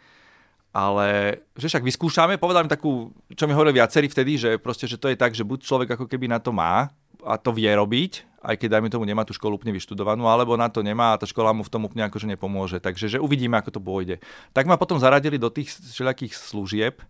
[0.71, 4.95] Ale že však vyskúšame, povedal mi takú, čo mi hovorili viacerí vtedy, že proste, že
[4.95, 6.87] to je tak, že buď človek ako keby na to má
[7.27, 10.71] a to vie robiť, aj keď dajme tomu nemá tú školu úplne vyštudovanú, alebo na
[10.71, 12.79] to nemá a tá škola mu v tom úplne akože nepomôže.
[12.79, 14.23] Takže že uvidíme, ako to pôjde.
[14.55, 17.03] Tak ma potom zaradili do tých všelijakých služieb,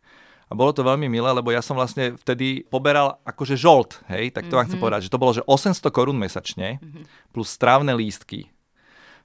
[0.52, 4.52] a bolo to veľmi milé, lebo ja som vlastne vtedy poberal akože žolt, hej, tak
[4.52, 6.84] to vám chcem povedať, že to bolo, že 800 korún mesačne
[7.32, 8.52] plus strávne lístky.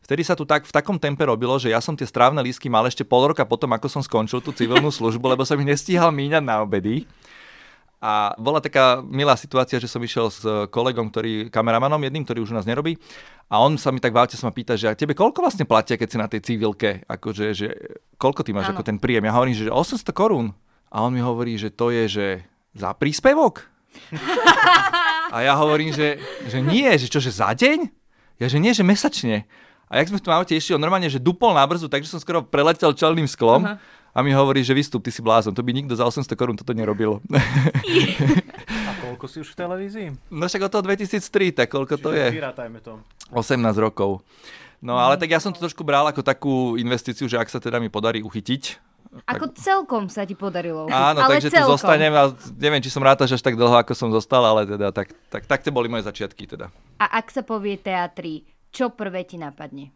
[0.06, 2.86] Vtedy sa tu tak, v takom tempe robilo, že ja som tie strávne lístky mal
[2.86, 6.46] ešte pol roka potom, ako som skončil tú civilnú službu, lebo som ich nestíhal míňať
[6.46, 7.10] na obedy.
[7.98, 12.54] A bola taká milá situácia, že som išiel s kolegom, ktorý, kameramanom jedným, ktorý už
[12.54, 12.94] u nás nerobí.
[13.50, 15.66] A on sa mi tak v aute sa ma pýta, že a tebe koľko vlastne
[15.66, 17.02] platia, keď si na tej civilke?
[17.10, 17.74] Akože, že
[18.14, 18.78] koľko ty máš Áno.
[18.78, 19.26] ako ten príjem?
[19.26, 20.54] Ja hovorím, že 800 korún.
[20.86, 22.26] A on mi hovorí, že to je, že
[22.78, 23.66] za príspevok?
[25.34, 27.90] A ja hovorím, že, že nie, že čo, že za deň?
[28.38, 29.48] Ja, že nie, že mesačne.
[29.86, 32.18] A jak sme v tom aute išli, on normálne, že dupol na brzu, takže som
[32.18, 33.62] skoro preletel čelným sklom.
[33.62, 33.78] Aha.
[34.16, 36.72] A mi hovorí, že vystup, ty si blázon, to by nikto za 800 korún toto
[36.72, 37.20] nerobil.
[38.88, 40.08] A koľko si už v televízii?
[40.32, 42.32] no však od toho 2003, tak koľko to je?
[42.32, 42.96] Vyrátajme to.
[43.36, 44.24] 18 rokov.
[44.80, 47.76] No ale tak ja som to trošku bral ako takú investíciu, že ak sa teda
[47.76, 48.80] mi podarí uchytiť
[49.28, 50.88] Ako celkom sa ti podarilo.
[50.88, 51.68] Áno, ale takže celkom.
[51.68, 54.64] tu zostanem a neviem, či som ráta, že až tak dlho, ako som zostal, ale
[54.64, 56.72] teda tak, tak, tak to boli moje začiatky teda.
[57.00, 59.92] A ak sa povie teatri, čo prvé ti napadne?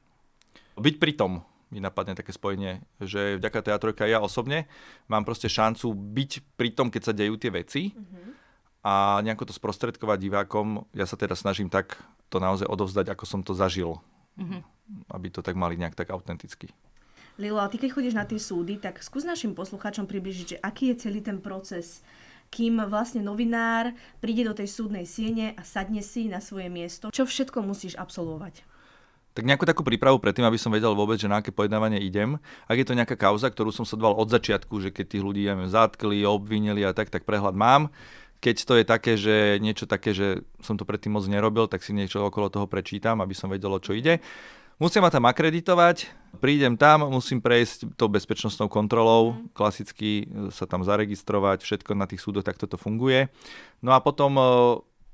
[0.80, 1.33] Byť pri tom
[1.70, 4.66] mi napadne také spojenie, že vďaka teatrojka ja osobne
[5.06, 7.94] mám proste šancu byť pri tom, keď sa dejú tie veci
[8.83, 10.83] a nejako to sprostredkovať divákom.
[10.96, 14.02] Ja sa teda snažím tak to naozaj odovzdať, ako som to zažil.
[15.12, 16.74] Aby to tak mali nejak tak autenticky.
[17.38, 20.92] Lilo, a ty keď chodíš na tie súdy, tak skús našim poslucháčom približiť, že aký
[20.92, 22.02] je celý ten proces,
[22.50, 27.14] kým vlastne novinár príde do tej súdnej siene a sadne si na svoje miesto.
[27.14, 28.66] Čo všetko musíš absolvovať?
[29.30, 32.42] Tak nejakú takú prípravu predtým, aby som vedel vôbec, že na aké pojednávanie idem.
[32.66, 35.54] Ak je to nejaká kauza, ktorú som sledoval od začiatku, že keď tých ľudí ja
[35.54, 37.94] neviem, zatkli, obvinili a tak, tak prehľad mám.
[38.42, 41.94] Keď to je také, že niečo také, že som to predtým moc nerobil, tak si
[41.94, 44.18] niečo okolo toho prečítam, aby som vedel, o čo ide.
[44.80, 46.08] Musím ma tam akreditovať,
[46.40, 52.48] prídem tam, musím prejsť tou bezpečnostnou kontrolou, klasicky sa tam zaregistrovať, všetko na tých súdoch
[52.48, 53.28] takto to funguje.
[53.84, 54.44] No a potom e,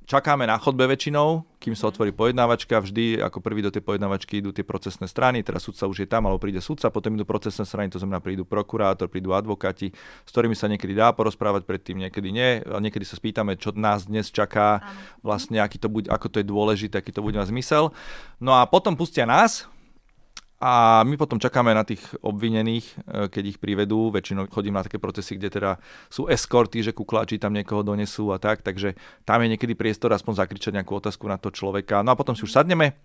[0.06, 4.54] čakáme na chodbe väčšinou, kým sa otvorí pojednávačka, vždy ako prvý do tej pojednávačky idú
[4.54, 7.90] tie procesné strany, teraz sudca už je tam, alebo príde sudca, potom idú procesné strany,
[7.90, 9.90] to znamená prídu prokurátor, prídu advokáti,
[10.22, 14.06] s ktorými sa niekedy dá porozprávať predtým, niekedy nie, a niekedy sa spýtame, čo nás
[14.06, 14.80] dnes čaká,
[15.26, 17.90] vlastne aký to bude, ako to je dôležité, aký to bude mať zmysel.
[18.38, 19.66] No a potom pustia nás,
[20.56, 22.94] a my potom čakáme na tých obvinených, e,
[23.28, 24.08] keď ich privedú.
[24.08, 25.70] Väčšinou chodím na také procesy, kde teda
[26.08, 28.96] sú eskorty, že kukláči tam niekoho donesú a tak, takže
[29.28, 32.00] tam je niekedy priestor aspoň zakričať nejakú otázku na to človeka.
[32.00, 32.96] No a potom si už sadneme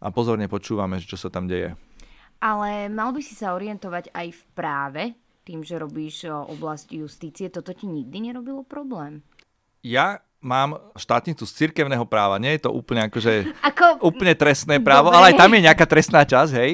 [0.00, 1.76] a pozorne počúvame, čo sa tam deje.
[2.40, 5.02] Ale mal by si sa orientovať aj v práve,
[5.44, 7.52] tým, že robíš o, oblasť justície.
[7.52, 9.20] Toto ti nikdy nerobilo problém?
[9.84, 14.04] Ja mám štátnicu z cirkevného práva, nie je to úplne akože Ako...
[14.04, 15.16] úplne trestné právo, Dobre.
[15.16, 16.70] ale aj tam je nejaká trestná časť, hej.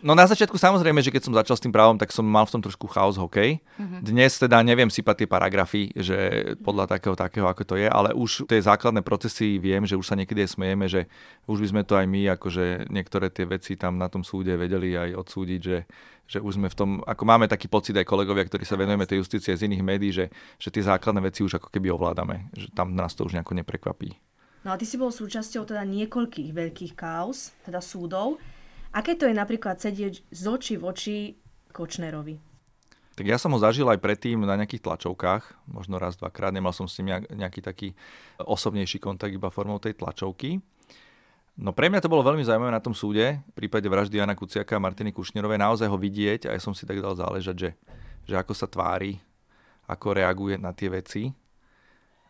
[0.00, 2.56] No na začiatku samozrejme, že keď som začal s tým právom, tak som mal v
[2.56, 3.60] tom trošku chaos hokej.
[4.00, 6.16] Dnes teda neviem sypať tie paragrafy, že
[6.64, 10.16] podľa takého, takého, ako to je, ale už tie základné procesy viem, že už sa
[10.16, 11.04] niekedy smejeme, že
[11.44, 14.96] už by sme to aj my, akože niektoré tie veci tam na tom súde vedeli
[14.96, 15.84] aj odsúdiť, že
[16.26, 19.22] že už sme v tom, ako máme taký pocit aj kolegovia, ktorí sa venujeme tej
[19.22, 20.26] justície z iných médií, že,
[20.58, 24.18] že tie základné veci už ako keby ovládame, že tam nás to už nejako neprekvapí.
[24.66, 28.42] No a ty si bol súčasťou teda niekoľkých veľkých kauz, teda súdov.
[28.90, 31.16] Aké to je napríklad sedieť z očí v oči
[31.70, 32.42] Kočnerovi?
[33.16, 36.84] Tak ja som ho zažil aj predtým na nejakých tlačovkách, možno raz, dvakrát, nemal som
[36.84, 37.88] s ním nejak- nejaký taký
[38.42, 40.60] osobnejší kontakt iba formou tej tlačovky.
[41.56, 44.76] No pre mňa to bolo veľmi zaujímavé na tom súde, v prípade vraždy Jana Kuciaka
[44.76, 47.70] a Martiny Kušnerovej, naozaj ho vidieť a ja som si tak dal záležať, že,
[48.28, 49.16] že ako sa tvári,
[49.88, 51.32] ako reaguje na tie veci.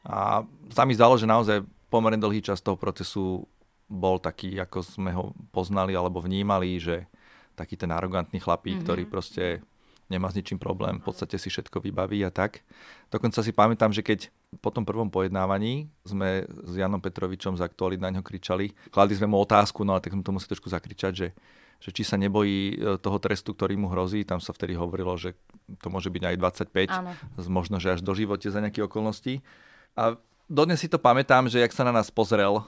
[0.06, 3.42] A sa mi zdalo, že naozaj pomerne dlhý čas toho procesu
[3.90, 7.10] bol taký, ako sme ho poznali alebo vnímali, že
[7.58, 8.86] taký ten arogantný chlapík, mm-hmm.
[8.86, 9.44] ktorý proste
[10.06, 12.62] nemá s ničím problém, v podstate si všetko vybaví a tak.
[13.10, 14.30] Dokonca si pamätám, že keď
[14.62, 19.26] po tom prvom pojednávaní sme s Janom Petrovičom z Aktualit na ňo kričali, kladli sme
[19.26, 21.28] mu otázku, no a tak sme to museli trošku zakričať, že,
[21.82, 25.34] že či sa nebojí e, toho trestu, ktorý mu hrozí, tam sa vtedy hovorilo, že
[25.82, 26.36] to môže byť aj
[26.70, 27.12] 25, Áno.
[27.50, 29.42] možno, že až do živote za nejaké okolností.
[29.98, 30.14] A
[30.46, 32.62] dodnes si to pamätám, že jak sa na nás pozrel,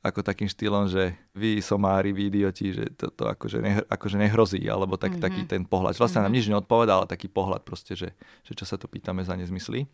[0.00, 4.64] ako takým štýlom, že vy somári, vy idioti, že to, to akože, ne, akože nehrozí,
[4.64, 5.24] alebo tak, mm-hmm.
[5.24, 5.92] taký ten pohľad.
[6.00, 9.36] Vlastne nám nič neodpovedal, ale taký pohľad proste, že, že čo sa to pýtame za
[9.36, 9.84] nezmysly.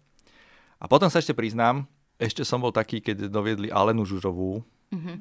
[0.78, 1.90] A potom sa ešte priznám,
[2.22, 4.62] ešte som bol taký, keď doviedli Alenu Žužovú.
[4.94, 5.16] Mm-hmm.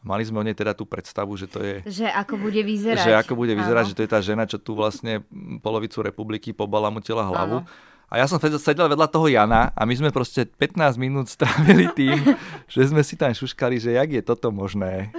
[0.00, 1.84] Mali sme o nej teda tú predstavu, že to je...
[1.84, 3.04] Že ako bude vyzerať.
[3.04, 3.90] Že ako bude vyzerať, Áno.
[3.92, 5.20] že to je tá žena, čo tu vlastne
[5.60, 7.60] polovicu republiky pobalamutila hlavu.
[7.62, 7.68] Áno.
[8.10, 12.18] A ja som sedel- vedľa toho Jana a my sme proste 15 minút strávili tým,
[12.74, 15.14] že sme si tam šuškali, že jak je toto možné.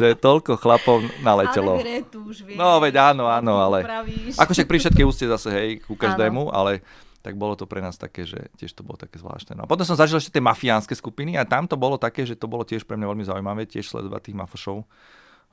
[0.00, 1.76] Že toľko chlapov naletelo.
[1.76, 2.56] Ale tu už vie.
[2.56, 3.84] No veď áno, áno, ale...
[3.84, 4.40] Pravíš.
[4.40, 6.80] Ako však pri všetkej úste zase, hej, ku každému, ale
[7.20, 9.52] tak bolo to pre nás také, že tiež to bolo také zvláštne.
[9.52, 12.32] No a potom som zažil ešte tie mafiánske skupiny a tam to bolo také, že
[12.32, 14.88] to bolo tiež pre mňa veľmi zaujímavé, tiež sledovať tých mafošov.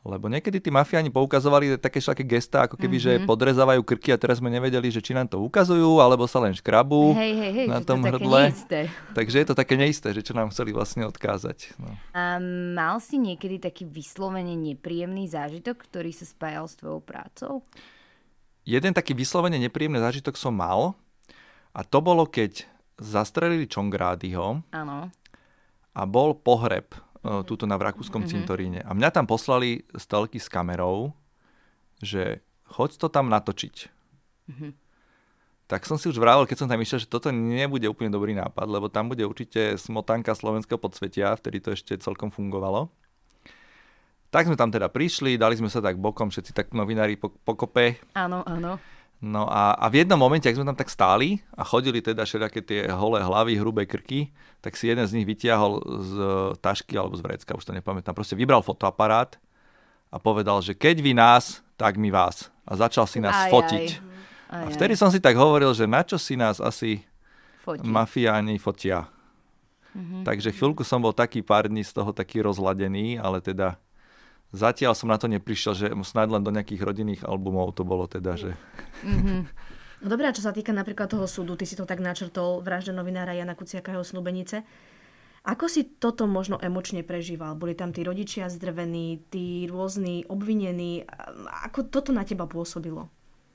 [0.08, 3.24] Lebo niekedy tí mafiáni poukazovali také všaké gestá, ako keby, mm-hmm.
[3.24, 6.56] že podrezávajú krky a teraz sme nevedeli, že či nám to ukazujú, alebo sa len
[6.56, 8.39] škrabú Hej, hej, hej, na to tom také hrdle.
[8.48, 8.80] neisté.
[9.12, 11.76] Takže je to také neisté, že čo nám chceli vlastne odkázať.
[11.76, 11.91] No.
[12.15, 12.39] A
[12.72, 17.54] mal si niekedy taký vyslovene nepríjemný zážitok, ktorý sa spájal s tvojou prácou?
[18.63, 20.96] Jeden taký vyslovene nepríjemný zážitok som mal
[21.76, 22.67] a to bolo, keď
[22.98, 24.98] zastrelili Čongrádyho Áno.
[25.93, 26.89] a bol pohreb
[27.48, 28.34] túto na Rakúskom mm-hmm.
[28.34, 28.80] cintoríne.
[28.88, 31.12] A mňa tam poslali z telky s kamerou,
[32.00, 33.76] že choď to tam natočiť.
[34.48, 34.72] Mm-hmm.
[35.68, 38.68] Tak som si už vravel, keď som tam išiel, že toto nebude úplne dobrý nápad,
[38.72, 42.88] lebo tam bude určite smotanka slovenského podsvetia, vtedy to ešte celkom fungovalo.
[44.32, 48.00] Tak sme tam teda prišli, dali sme sa tak bokom, všetci tak novinári po, pokope,
[48.16, 48.80] Áno, áno.
[49.17, 52.62] No a, a v jednom momente, ak sme tam tak stáli a chodili teda všelijaké
[52.62, 54.30] tie holé hlavy, hrubé krky,
[54.62, 56.13] tak si jeden z nich vytiahol z
[56.62, 59.41] tašky alebo z vrecka, už to nepamätám, proste vybral fotoaparát
[60.13, 62.53] a povedal, že keď vy nás, tak my vás.
[62.62, 63.88] A začal si nás Aj, fotiť.
[64.53, 67.01] Aj, A vtedy som si tak hovoril, že na čo si nás asi
[67.65, 67.89] Fotí.
[67.89, 69.10] mafiáni fotia.
[69.97, 70.30] Mhm.
[70.30, 73.82] Takže chvíľku som bol taký pár dní z toho taký rozladený, ale teda
[74.58, 78.34] zatiaľ som na to neprišiel, že snad len do nejakých rodinných albumov to bolo teda,
[78.34, 78.58] že...
[79.98, 82.93] No dobré, a čo sa týka napríklad toho súdu, ty si to tak načrtol, vražda
[82.93, 84.62] novinára Jana Kuciaka jeho snúbenice.
[85.48, 87.56] Ako si toto možno emočne prežíval?
[87.56, 91.08] Boli tam tí rodičia zdrvení, tí rôzni obvinení.
[91.65, 93.08] Ako toto na teba pôsobilo?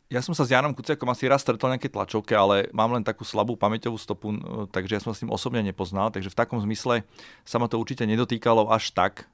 [0.08, 3.24] Ja som sa s Janom Kuciakom asi raz stretol nejaké tlačovke, ale mám len takú
[3.24, 6.60] slabú pamäťovú stopu, n- takže ja som sa s ním osobne nepoznal, takže v takom
[6.60, 7.08] zmysle
[7.48, 9.24] sa ma to určite nedotýkalo až tak,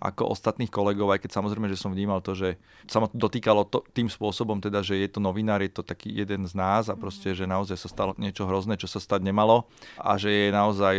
[0.00, 2.56] ako ostatných kolegov, aj keď samozrejme, že som vnímal to, že
[2.88, 6.12] sa ma to dotýkalo to, tým spôsobom, teda, že je to novinár, je to taký
[6.12, 9.68] jeden z nás a proste, že naozaj sa stalo niečo hrozné, čo sa stať nemalo
[10.00, 10.94] a že je naozaj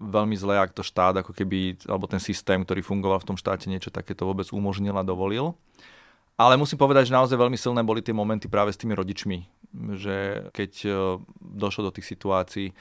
[0.00, 3.68] veľmi zlé, ak to štát, ako keby, alebo ten systém, ktorý fungoval v tom štáte,
[3.68, 5.52] niečo takéto vôbec umožnil a dovolil.
[6.40, 9.44] Ale musím povedať, že naozaj veľmi silné boli tie momenty práve s tými rodičmi,
[10.00, 10.90] že keď e,
[11.36, 12.72] došlo do tých situácií,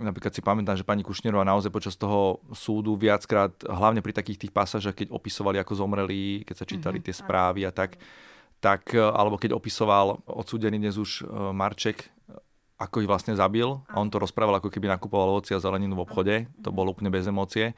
[0.00, 4.52] napríklad si pamätám, že pani Kušnerová naozaj počas toho súdu viackrát, hlavne pri takých tých
[4.52, 7.96] pasážach, keď opisovali, ako zomreli, keď sa čítali tie správy a tak,
[8.60, 12.12] tak, e, alebo keď opisoval odsúdený dnes už e, Marček,
[12.76, 13.64] ako ich vlastne zabil.
[13.88, 17.08] A on to rozprával, ako keby nakupoval ovoci a zeleninu v obchode, to bolo úplne
[17.08, 17.72] bez emócie.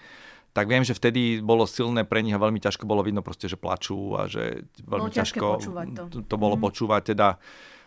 [0.50, 3.54] Tak viem, že vtedy bolo silné pre nich a veľmi ťažko bolo vidno proste, že
[3.54, 6.02] plačú a že veľmi Bolo ťažko počúvať to.
[6.26, 7.14] to, bolo počúvať.
[7.14, 7.38] Teda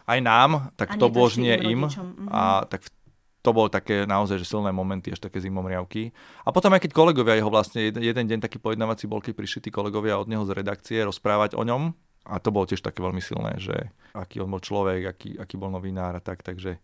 [0.07, 1.83] aj nám, tak to božne im.
[1.83, 2.31] mhm.
[2.31, 3.00] a tak v-
[3.41, 6.13] to bolo také naozaj že silné momenty, až také zimomriavky.
[6.45, 9.59] A potom aj keď kolegovia jeho vlastne jeden, jeden deň taký pojednávací bol, keď prišli
[9.65, 11.93] tí kolegovia od neho z redakcie rozprávať o ňom
[12.29, 15.73] a to bolo tiež také veľmi silné, že aký on bol človek, aký, aký bol
[15.73, 16.77] novinár a tak, takže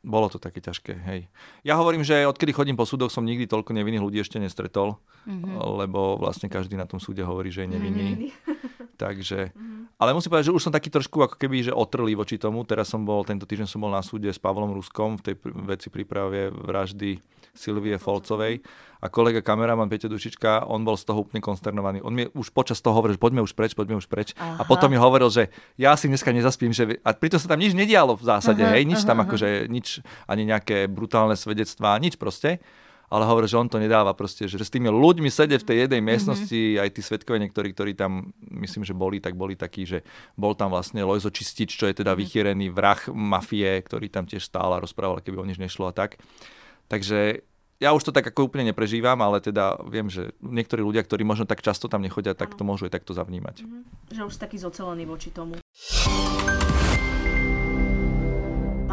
[0.00, 1.28] bolo to také ťažké, hej.
[1.66, 4.96] Ja hovorím, že odkedy chodím po súdoch, som nikdy toľko nevinných ľudí ešte nestretol,
[5.28, 5.60] Mhm.
[5.84, 8.32] lebo vlastne každý na tom súde hovorí, že je nevinný.
[8.98, 9.54] Takže,
[9.94, 12.66] ale musím povedať, že už som taký trošku ako keby, že otrlý voči tomu.
[12.66, 15.34] Teraz som bol, tento týždeň som bol na súde s Pavlom Ruskom v tej
[15.70, 17.22] veci príprave vraždy
[17.54, 18.58] Silvie Folcovej
[18.98, 22.02] a kolega kameraman Peťo Dušička, on bol z toho úplne konsternovaný.
[22.02, 24.34] On mi už počas toho hovoril, že poďme už preč, poďme už preč.
[24.38, 24.64] A Aha.
[24.66, 26.98] potom mi hovoril, že ja si dneska nezaspím, že...
[27.06, 30.02] A pritom sa tam nič nedialo v zásade, Aha, hej, nič tam aha, akože, nič,
[30.26, 32.58] ani nejaké brutálne svedectvá, nič proste
[33.08, 36.04] ale hovorí, že on to nedáva proste, že s tými ľuďmi sedie v tej jednej
[36.04, 40.04] miestnosti, aj tí svetkovia niektorí, ktorí tam, myslím, že boli, tak boli takí, že
[40.36, 44.76] bol tam vlastne Lojzo Čistič, čo je teda vychýrený vrah mafie, ktorý tam tiež stál
[44.76, 46.20] a rozprával, keby o nič nešlo a tak.
[46.92, 47.44] Takže
[47.78, 51.46] ja už to tak ako úplne neprežívam, ale teda viem, že niektorí ľudia, ktorí možno
[51.46, 53.62] tak často tam nechodia, tak to môžu aj takto zavnímať.
[54.10, 55.56] Že už taký zocelený voči tomu.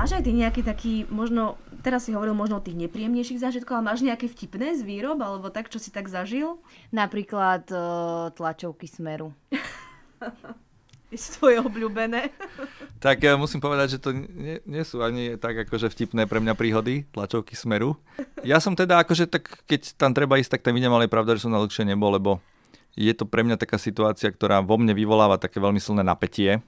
[0.06, 3.89] Máš aj ty nejaký taký, možno, teraz si hovoril možno o tých nepríjemnejších zážitkov, ale
[3.89, 6.62] máš nejaké vtipné z výrob, alebo tak, čo si tak zažil?
[6.94, 9.34] Napríklad uh, tlačovky Smeru.
[11.10, 12.30] Je to tvoje obľúbené.
[13.02, 16.54] Tak ja musím povedať, že to nie, nie sú ani tak akože vtipné pre mňa
[16.54, 17.98] príhody, tlačovky Smeru.
[18.46, 21.34] Ja som teda akože tak, keď tam treba ísť, tak tam idem, ale je pravda,
[21.34, 22.46] že som na dlhšie nebol, lebo
[22.94, 26.62] je to pre mňa taká situácia, ktorá vo mne vyvoláva také veľmi silné napätie,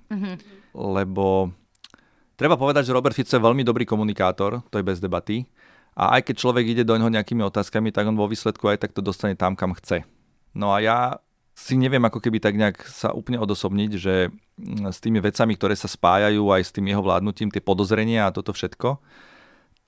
[0.73, 1.53] lebo
[2.37, 5.49] treba povedať, že Robert Fico je veľmi dobrý komunikátor, to je bez debaty.
[5.97, 8.93] A aj keď človek ide do neho nejakými otázkami, tak on vo výsledku aj tak
[8.93, 10.05] to dostane tam, kam chce.
[10.53, 11.17] No a ja
[11.57, 15.73] si neviem ako keby tak nejak sa úplne odosobniť, že mm, s tými vecami, ktoré
[15.73, 19.01] sa spájajú aj s tým jeho vládnutím, tie podozrenia a toto všetko,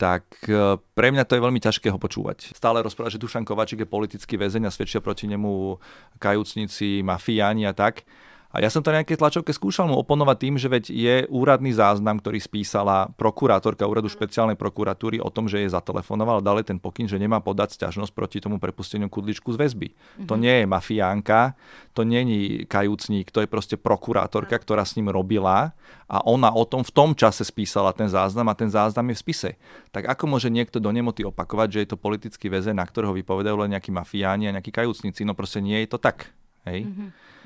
[0.01, 2.57] tak e, pre mňa to je veľmi ťažké ho počúvať.
[2.57, 5.77] Stále rozpráva, že Dušan Kovačík je politický väzeň a svedčia proti nemu
[6.17, 8.01] kajúcnici, mafiáni a tak.
[8.49, 11.69] A ja som to na nejakej tlačovke skúšal mu oponovať tým, že veď je úradný
[11.69, 17.05] záznam, ktorý spísala prokurátorka úradu špeciálnej prokuratúry o tom, že jej zatelefonoval, dali ten pokyn,
[17.05, 19.88] že nemá podať sťažnosť proti tomu prepusteniu kudličku z väzby.
[20.25, 21.53] To nie je mafiánka,
[21.93, 25.77] to není kajúcník, to je proste prokurátorka, ktorá s ním robila
[26.09, 29.23] a ona o tom v tom čase spísala ten záznam a ten záznam je v
[29.29, 29.49] spise.
[29.93, 33.62] Tak ako môže niekto do nemoty opakovať, že je to politický väzen, na ktorého vypovedajú
[33.62, 35.21] len nejakí mafiáni a nejakí kajúcníci?
[35.21, 36.33] No proste nie je to tak.
[36.69, 36.86] Hej?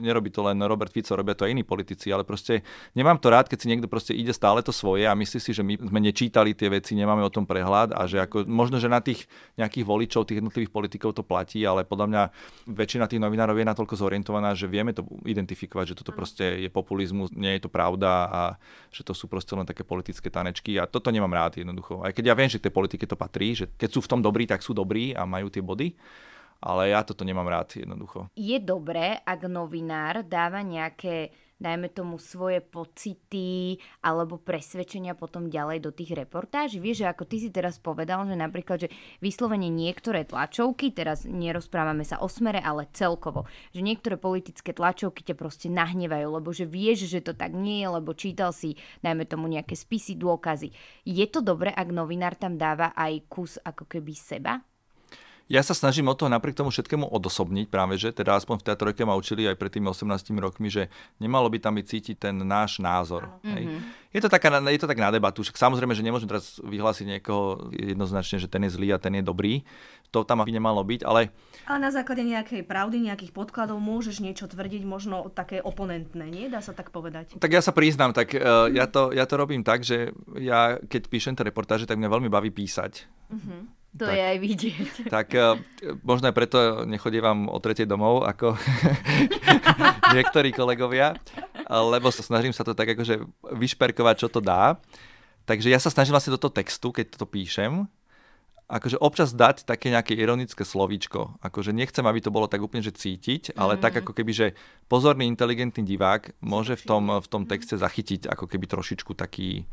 [0.02, 2.66] Nerobí to len Robert Fico, robia to aj iní politici, ale proste
[2.98, 5.62] nemám to rád, keď si niekto proste ide stále to svoje a myslí si, že
[5.62, 9.00] my sme nečítali tie veci, nemáme o tom prehľad a že ako, možno, že na
[9.06, 12.24] tých nejakých voličov, tých jednotlivých politikov to platí, ale podľa mňa
[12.74, 17.30] väčšina tých novinárov je natoľko zorientovaná, že vieme to identifikovať, že toto proste je populizmus,
[17.38, 18.42] nie je to pravda a
[18.90, 22.02] že to sú proste len také politické tanečky a toto nemám rád jednoducho.
[22.02, 24.20] Aj keď ja viem, že k tej politike to patrí, že keď sú v tom
[24.26, 25.94] dobrí, tak sú dobrí a majú tie body,
[26.64, 28.32] ale ja toto nemám rád jednoducho.
[28.40, 35.96] Je dobré, ak novinár dáva nejaké dajme tomu svoje pocity alebo presvedčenia potom ďalej do
[35.96, 36.84] tých reportáží.
[36.84, 38.90] Vieš, že ako ty si teraz povedal, že napríklad, že
[39.24, 45.40] vyslovene niektoré tlačovky, teraz nerozprávame sa o smere, ale celkovo, že niektoré politické tlačovky ťa
[45.40, 49.48] proste nahnevajú, lebo že vieš, že to tak nie je, lebo čítal si, dajme tomu
[49.48, 50.76] nejaké spisy, dôkazy.
[51.08, 54.60] Je to dobré, ak novinár tam dáva aj kus ako keby seba?
[55.52, 59.04] Ja sa snažím o to napriek tomu všetkému odosobniť práve, že teda aspoň v teatrojke
[59.04, 60.88] ma učili aj pred tými 18 rokmi, že
[61.20, 63.28] nemalo by tam byť cítiť ten náš názor.
[63.44, 63.68] Hej.
[64.16, 67.74] Je, to taká, je to tak na debatu, však samozrejme, že nemôžem teraz vyhlásiť niekoho
[67.76, 69.68] jednoznačne, že ten je zlý a ten je dobrý.
[70.16, 71.34] To tam by nemalo byť, ale
[71.66, 76.46] Ale na základe nejakej pravdy, nejakých podkladov môžeš niečo tvrdiť, možno také oponentné, nie?
[76.48, 77.36] Dá sa tak povedať.
[77.36, 81.10] Tak ja sa priznám, tak uh, ja, to, ja to robím tak, že ja keď
[81.10, 83.10] píšem tie reportáže, tak mňa veľmi baví písať.
[83.94, 84.18] To Tak.
[84.18, 84.92] je aj vidieť.
[85.16, 85.54] Tak uh,
[86.02, 86.58] možno aj preto
[86.90, 88.58] nechodievam o tretej domov, ako
[90.18, 91.14] niektorí kolegovia,
[91.70, 93.22] lebo sa snažím sa to tak akože
[93.54, 94.82] vyšperkovať, čo to dá.
[95.46, 97.86] Takže ja sa snažím vlastne do toho textu, keď to píšem,
[98.72, 101.38] akože občas dať také nejaké ironické slovíčko.
[101.44, 104.48] Akože nechcem, aby to bolo tak úplne, že cítiť, ale tak ako keby, že
[104.88, 109.68] pozorný, inteligentný divák môže v tom, v tom texte zachytiť ako keby trošičku taký,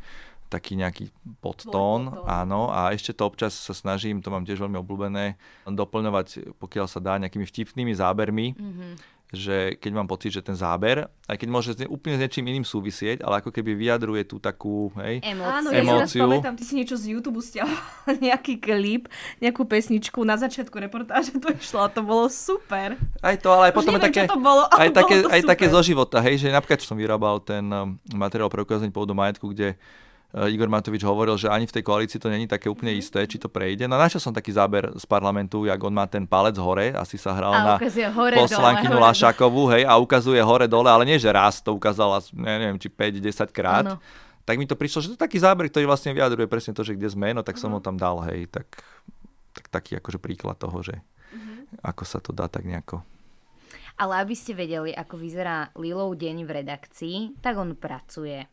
[0.51, 2.27] taký nejaký podtón, podtón.
[2.27, 6.99] áno, a ešte to občas sa snažím, to mám tiež veľmi obľúbené, doplňovať, pokiaľ sa
[6.99, 8.59] dá, nejakými vtipnými zábermi,
[9.31, 13.23] že keď mám pocit, že ten záber, aj keď môže úplne s niečím iným súvisieť,
[13.23, 15.71] ale ako keby vyjadruje tú takú, hej, Áno, Emócie.
[15.71, 16.23] ja si Emóciu.
[16.27, 17.79] pamätám, ty si niečo z YouTube stiahoval,
[18.27, 19.07] nejaký klip,
[19.39, 22.99] nejakú pesničku na začiatku reportáže to išlo a to bolo super.
[23.23, 25.41] Aj to, ale aj potom neviem, také, čo to bolo, aj, také, bolo to aj
[25.47, 29.47] také zo života, hej, že napríklad som vyrábal ten um, materiál pre ukázanie pôvodu majetku,
[29.55, 29.79] kde
[30.31, 33.51] Igor Matovič hovoril, že ani v tej koalícii to není také úplne isté, či to
[33.51, 33.83] prejde.
[33.83, 37.35] No našiel som taký záber z parlamentu, jak on má ten palec hore, asi sa
[37.35, 37.75] hral na
[38.15, 42.79] hore, dole, Lašakovú, hej, a ukazuje hore dole, ale nie, že raz to ukázala, neviem,
[42.79, 43.83] či 5-10 krát.
[43.91, 43.99] Áno.
[44.47, 46.95] Tak mi to prišlo, že to je taký záber, ktorý vlastne vyjadruje presne to, že
[46.95, 47.75] kde sme, no tak som Mhm.
[47.75, 48.71] ho tam dal, hej, tak,
[49.51, 50.95] tak taký akože príklad toho, že
[51.35, 51.83] Mhm.
[51.83, 53.03] ako sa to dá tak nejako
[53.99, 58.47] Ale aby ste vedeli, ako vyzerá Lilov deň v redakcii, tak on pracuje.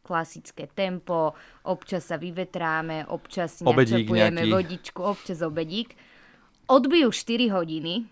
[0.00, 1.36] Klasické tempo,
[1.68, 4.52] občas sa vyvetráme, občas načapujeme nejaký.
[4.52, 5.94] vodičku, občas obedík.
[6.66, 8.08] Odbijú 4 hodiny,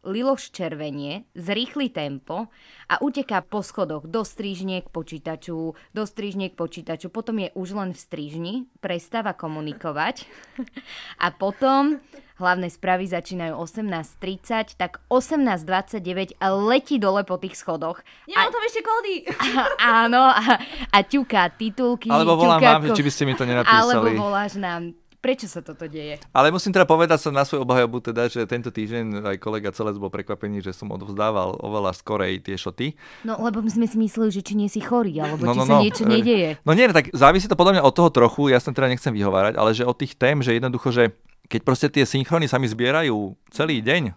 [0.00, 2.48] Lilo ščervenie, zrýchli tempo
[2.88, 7.12] a uteká po schodoch do strižne k počítaču, do strižne k počítaču.
[7.12, 10.24] Potom je už len v strižni, prestáva komunikovať
[11.24, 12.00] a potom
[12.40, 16.00] hlavné správy začínajú 18.30, tak 18.29
[16.40, 18.00] letí dole po tých schodoch.
[18.24, 19.14] Ja mám tam ešte kódy.
[19.28, 19.62] A,
[20.04, 20.56] áno, a,
[20.88, 22.08] a ťuká titulky.
[22.08, 24.10] Alebo volám ťuká vám, ko- či by ste mi to Alebo nenapísali.
[24.16, 24.82] voláš nám.
[25.20, 26.16] Prečo sa toto deje?
[26.32, 30.00] Ale musím teda povedať sa na svoju obhajobu, teda, že tento týždeň aj kolega Celec
[30.00, 32.96] bol prekvapený, že som odovzdával oveľa skorej tie šoty.
[33.20, 35.74] No, lebo sme si mysleli, že či nie si chorý, alebo No, či no, sa
[35.76, 35.80] no.
[35.84, 36.56] niečo nedeje.
[36.64, 39.60] No nie, tak závisí to podľa mňa od toho trochu, ja sa teda nechcem vyhovárať,
[39.60, 41.12] ale že od tých tém, že jednoducho, že
[41.50, 44.14] keď proste tie synchrony sa mi zbierajú celý deň,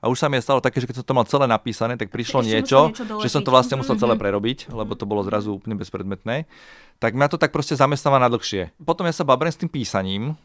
[0.00, 2.40] a už sa mi stalo také, že keď som to mal celé napísané, tak prišlo
[2.40, 3.84] niečo, niečo že som to vlastne Mhm.
[3.84, 6.48] musel celé prerobiť, lebo to bolo zrazu úplne bezpredmetné.
[6.96, 8.72] Tak mňa to tak proste zamestnáva na dlhšie.
[8.80, 10.40] Potom ja sa babrem s tým písaním,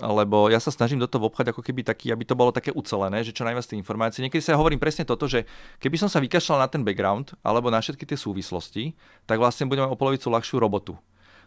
[0.00, 3.20] lebo ja sa snažím do toho obchať ako keby taký, aby to bolo také ucelené,
[3.20, 4.24] že čo najviac tie informácie.
[4.24, 5.44] Niekedy sa hovorím presne toto, že
[5.76, 8.96] keby som sa vykašľal na ten background alebo na všetky tie súvislosti,
[9.28, 10.96] tak vlastne budeme o polovicu ľahšiu robotu.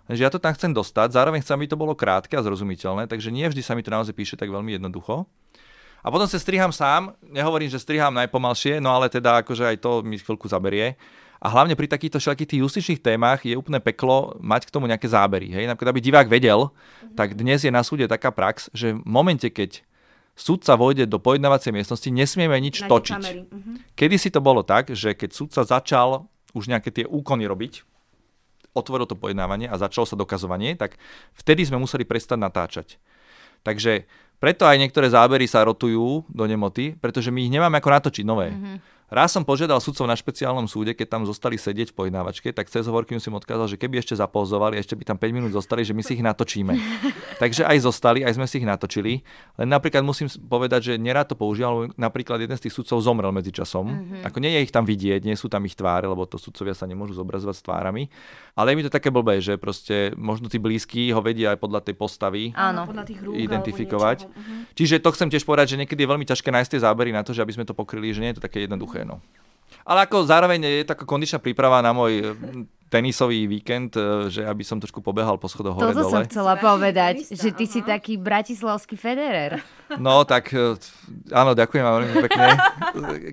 [0.04, 3.32] Takže ja to tam chcem dostať, zároveň chcem, aby to bolo krátke a zrozumiteľné, takže
[3.32, 5.24] nie vždy sa mi to naozaj píše tak veľmi jednoducho.
[6.04, 10.04] A potom sa striham sám, nehovorím, že striham najpomalšie, no ale teda akože aj to
[10.04, 11.00] mi chvíľku zaberie.
[11.40, 15.08] A hlavne pri takýchto všetkých tých justičných témach je úplne peklo mať k tomu nejaké
[15.08, 15.52] zábery.
[15.52, 15.68] Hej?
[15.68, 16.72] Napríklad, aby divák vedel,
[17.16, 19.84] tak dnes je na súde taká prax, že v momente, keď
[20.36, 23.24] sudca vojde do pojednávacej miestnosti, nesmieme nič Nájde točiť.
[23.48, 23.72] Mhm.
[23.96, 27.93] Kedy si to bolo tak, že keď sudca začal už nejaké tie úkony robiť,
[28.74, 30.98] otvoril to pojednávanie a začalo sa dokazovanie, tak
[31.38, 32.88] vtedy sme museli prestať natáčať.
[33.64, 34.06] Takže
[34.44, 38.52] preto aj niektoré zábery sa rotujú do nemoty, pretože my ich nemáme ako natočiť nové.
[38.52, 39.03] Mm-hmm.
[39.14, 42.90] Raz som požiadal sudcov na špeciálnom súde, keď tam zostali sedieť v pojednávačke, tak cez
[42.90, 46.02] hovorky som odkázal, že keby ešte zapauzovali, ešte by tam 5 minút zostali, že my
[46.02, 46.74] si ich natočíme.
[47.44, 49.22] Takže aj zostali, aj sme si ich natočili.
[49.62, 53.54] Len napríklad musím povedať, že nerád to používal, napríklad jeden z tých sudcov zomrel medzi
[53.54, 53.86] časom.
[53.86, 54.26] Mm-hmm.
[54.26, 56.90] Ako nie je ich tam vidieť, nie sú tam ich tváre, lebo to sudcovia sa
[56.90, 58.10] nemôžu zobrazovať s tvárami.
[58.58, 61.86] Ale je mi to také blbé, že proste možno tí blízky ho vedia aj podľa
[61.86, 62.90] tej postavy Áno.
[62.90, 64.26] Podľa tých rúk identifikovať.
[64.26, 64.74] Mhm.
[64.74, 67.30] Čiže to chcem tiež povedať, že niekedy je veľmi ťažké nájsť tie zábery na to,
[67.30, 69.03] že aby sme to pokryli, že nie je to také jednoduché.
[69.04, 69.20] No.
[69.84, 74.62] Ale ako zároveň je taká kondičná príprava na môj mm, tenisový víkend, e, že aby
[74.62, 76.30] som trošku pobehal po schodoch hore Toto som dole.
[76.30, 77.98] chcela povedať, tenista, že ty si aha.
[77.98, 79.66] taký bratislavský Federer.
[79.98, 80.78] No tak e,
[81.34, 82.46] áno, ďakujem vám veľmi pekne.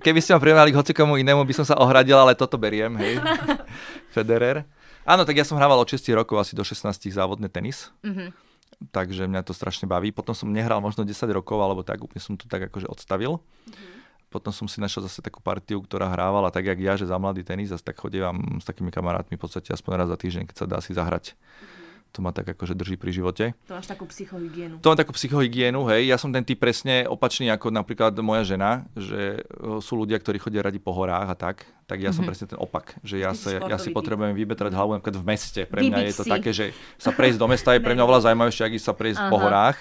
[0.01, 3.21] Keby ste ma prijemali k hocikomu inému, by som sa ohradil, ale toto beriem, hej.
[4.17, 4.65] Federer.
[5.05, 7.93] Áno, tak ja som hrával od 6 rokov asi do 16 závodný tenis.
[8.01, 8.33] Mhm.
[8.81, 10.09] Takže mňa to strašne baví.
[10.09, 13.45] Potom som nehral možno 10 rokov, alebo tak úplne som to tak akože odstavil.
[14.31, 17.43] Potom som si našiel zase takú partiu, ktorá hrávala tak, jak ja, že za mladý
[17.43, 20.67] tenis a tak chodievam s takými kamarátmi v podstate aspoň raz za týždeň, keď sa
[20.71, 21.35] dá si zahrať.
[22.11, 23.45] To ma tak akože drží pri živote.
[23.71, 24.83] To máš takú psychohygienu.
[24.83, 26.11] To mám takú psychohygienu, hej.
[26.11, 30.43] Ja som ten typ presne opačný ako napríklad moja žena, že e, sú ľudia, ktorí
[30.43, 31.71] chodia radi po horách a tak.
[31.87, 35.23] Tak ja som presne ten opak, že ja, sa, ja si potrebujem vybetrať hlavu napríklad
[35.23, 35.63] v meste.
[35.67, 36.31] Pre mňa Vybiť je to si.
[36.31, 36.67] také, že
[36.99, 39.45] sa prejsť do mesta je pre mňa oveľa zaujímavejšie, ak sa prejsť po Aha.
[39.47, 39.79] horách.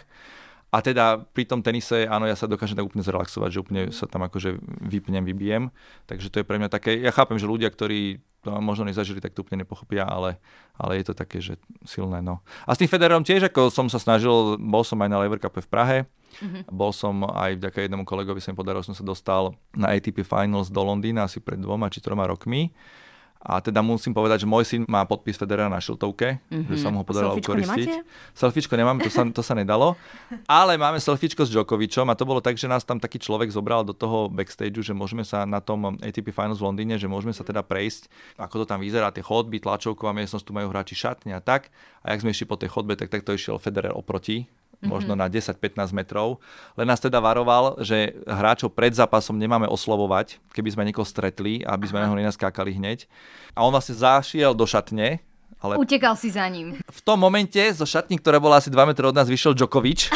[0.69, 4.05] A teda pri tom tenise, áno, ja sa dokážem tak úplne zrelaxovať, že úplne sa
[4.05, 5.73] tam akože vypnem, vybijem.
[6.05, 9.35] Takže to je pre mňa také, ja chápem, že ľudia, ktorí to možno nezažili, tak
[9.35, 10.39] to úplne nepochopia, ale,
[10.79, 12.39] ale je to také, že silné, no.
[12.63, 15.59] A s tým Federerom tiež, ako som sa snažil, bol som aj na Lever Cupe
[15.59, 15.97] v Prahe,
[16.71, 20.71] bol som aj vďaka jednému kolegovi, sa mi podarilo, som sa dostal na ATP Finals
[20.71, 22.71] do Londýna asi pred dvoma či troma rokmi.
[23.39, 26.99] A teda musím povedať, že môj syn má podpis Federera na šiltovke, že sa mu
[26.99, 27.87] ho podarilo ukoristiť.
[27.87, 28.35] nemáte?
[28.35, 29.95] Selfiečko nemáme, to sa, to sa nedalo.
[30.43, 33.87] Ale máme selfiečko s Djokovicom a to bolo tak, že nás tam taký človek zobral
[33.87, 37.47] do toho backstageu, že môžeme sa na tom ATP Finals v Londýne, že môžeme sa
[37.47, 41.39] teda prejsť, ako to tam vyzerá, tie chodby, tlačovková miestnosť, tu majú hráči šatne a
[41.39, 41.71] tak.
[42.03, 44.51] A jak sme išli po tej chodbe, tak takto išiel Federer oproti,
[44.81, 45.55] možno na 10-15
[45.91, 46.39] metrov.
[46.73, 51.85] Len nás teda varoval, že hráčov pred zápasom nemáme oslovovať, keby sme niekoho stretli, aby
[51.85, 53.03] sme na ho nenaskákali hneď.
[53.51, 55.19] A on vlastne zašiel do šatne,
[55.59, 56.79] ale Utekal si za ním.
[56.79, 60.07] v tom momente zo šatní, ktorá bola asi 2 metre od nás, vyšiel Djokovic,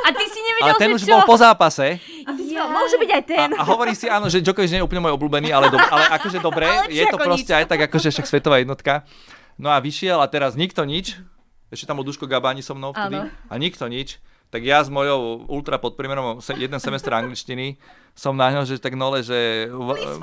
[0.00, 1.12] A ty si nevedel, ale ten už čo?
[1.12, 2.02] bol po zápase
[2.50, 2.66] Ja.
[2.66, 3.48] Môže byť aj ten.
[3.54, 6.10] a, a hovorí si, áno, že Djokovic nie je úplne môj obľúbený, ale, do, ale
[6.18, 9.06] akože dobre, Ale je to proste aj tak, akože však svetová jednotka.
[9.54, 11.14] No a vyšiel a teraz nikto nič,
[11.70, 13.30] ešte tam bol Duško Gabáni so mnou vtedy, Áno.
[13.46, 14.18] a nikto nič,
[14.50, 17.78] tak ja s mojou ultra podpriemerom jeden semestr angličtiny
[18.12, 19.70] som na ňo, že tak nole, že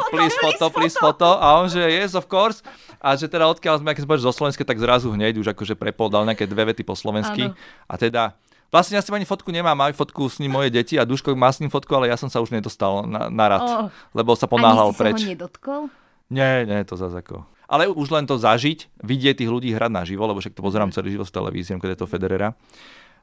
[0.10, 2.60] please photo, please photo, a on, že yes, of course,
[3.00, 6.12] a že teda odkiaľ sme, keď sme zo Slovenska, tak zrazu hneď už akože prepol,
[6.12, 7.56] dal nejaké dve vety po slovensky, Áno.
[7.84, 8.24] a teda
[8.68, 11.32] Vlastne ja s tým ani fotku nemám, majú fotku s ním moje deti a Duško
[11.32, 13.88] má s ním fotku, ale ja som sa už nedostal na, na rad, Oh.
[14.12, 15.16] lebo sa Ani ponáhľal si preč.
[15.16, 15.82] sa ho nedotkol?
[16.28, 17.48] Nie, nie, to zase ako.
[17.68, 21.16] Ale už len to zažiť, vidieť tých ľudí hrať naživo, lebo však to pozerám celý
[21.16, 22.56] život z televízie, keď je to Federera,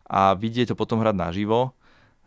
[0.04, 1.72] a vidieť to potom hrať naživo,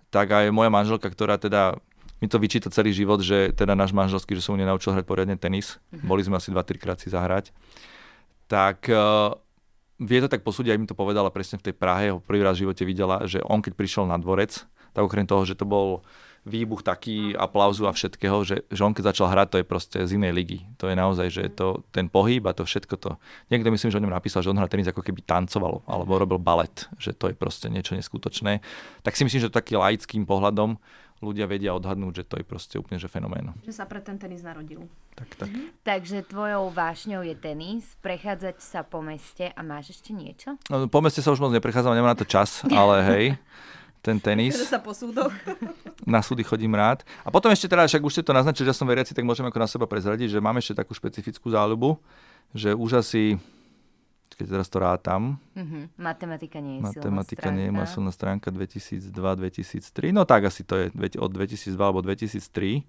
[0.10, 1.78] tak aj moja manželka, ktorá teda
[2.18, 5.38] mi to vyčíta celý život, že teda náš manželský, že som mu nenaučil hrať poriadne
[5.38, 5.78] tenis.
[5.94, 7.54] Boli sme asi 2-3 krát si zahrať.
[8.50, 9.38] Tak uh,
[10.02, 12.58] vie to tak posúdiť, aj mi to povedala presne v tej Prahe, ho prvý raz
[12.58, 14.66] v živote videla, že on keď prišiel na dvorec,
[14.98, 16.02] tak okrem toho, že to bol
[16.48, 20.16] výbuch taký aplauzu a všetkého, že, že on keď začal hrať, to je proste z
[20.16, 20.60] inej ligy.
[20.80, 23.12] To je naozaj, že je to ten pohyb a to všetko to.
[23.52, 26.40] Niekto myslím, že o ňom napísal, že on hrá tenis ako keby tancoval alebo robil
[26.40, 28.64] balet, že to je proste niečo neskutočné.
[29.04, 30.80] Tak si myslím, že to takým laickým pohľadom
[31.22, 33.50] ľudia vedia odhadnúť, že to je proste úplne že fenomén.
[33.66, 34.86] Že sa pre ten tenis narodil.
[35.18, 35.50] Tak, tak.
[35.82, 40.62] Takže tvojou vášňou je tenis, prechádzať sa po meste a máš ešte niečo?
[40.70, 43.26] No, po meste sa už moc neprechádzam, nemám na to čas, ale hej,
[44.08, 44.56] ten tenis.
[44.64, 45.36] sa po súdoch.
[46.08, 47.04] na súdy chodím rád.
[47.22, 49.60] A potom ešte teda, však už ste to naznačili, že som veriaci, tak môžem ako
[49.60, 52.00] na seba prezradiť, že máme ešte takú špecifickú záľubu,
[52.52, 53.36] že už asi,
[54.34, 55.98] keď teraz to rátam, Mhm.
[55.98, 57.96] Matematika nie je matematika silná nie je moja stránka.
[57.98, 60.88] silná stránka 2002-2003, no tak asi to je
[61.18, 62.86] od 2002 alebo 2003,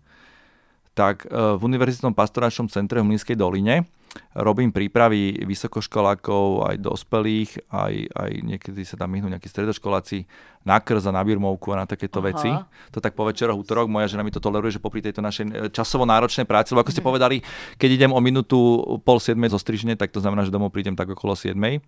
[0.98, 3.86] tak e, v Univerzitnom pastoračnom centre v Mlínskej doline
[4.34, 10.26] robím prípravy vysokoškolákov, aj dospelých, aj, aj niekedy sa tam myhnú nejakí stredoškoláci
[10.66, 12.26] na krz a na birmovku a na takéto Aha.
[12.34, 12.50] veci.
[12.90, 15.50] To tak po večeroch, útorok, moja žena mi to toleruje, že popri tejto našej e,
[15.70, 17.46] časovo náročnej práci, lebo ako ste povedali,
[17.78, 18.58] keď idem o minútu
[19.06, 21.78] pol siedmej zo strižne, tak to znamená, že domov prídem tak okolo siedmej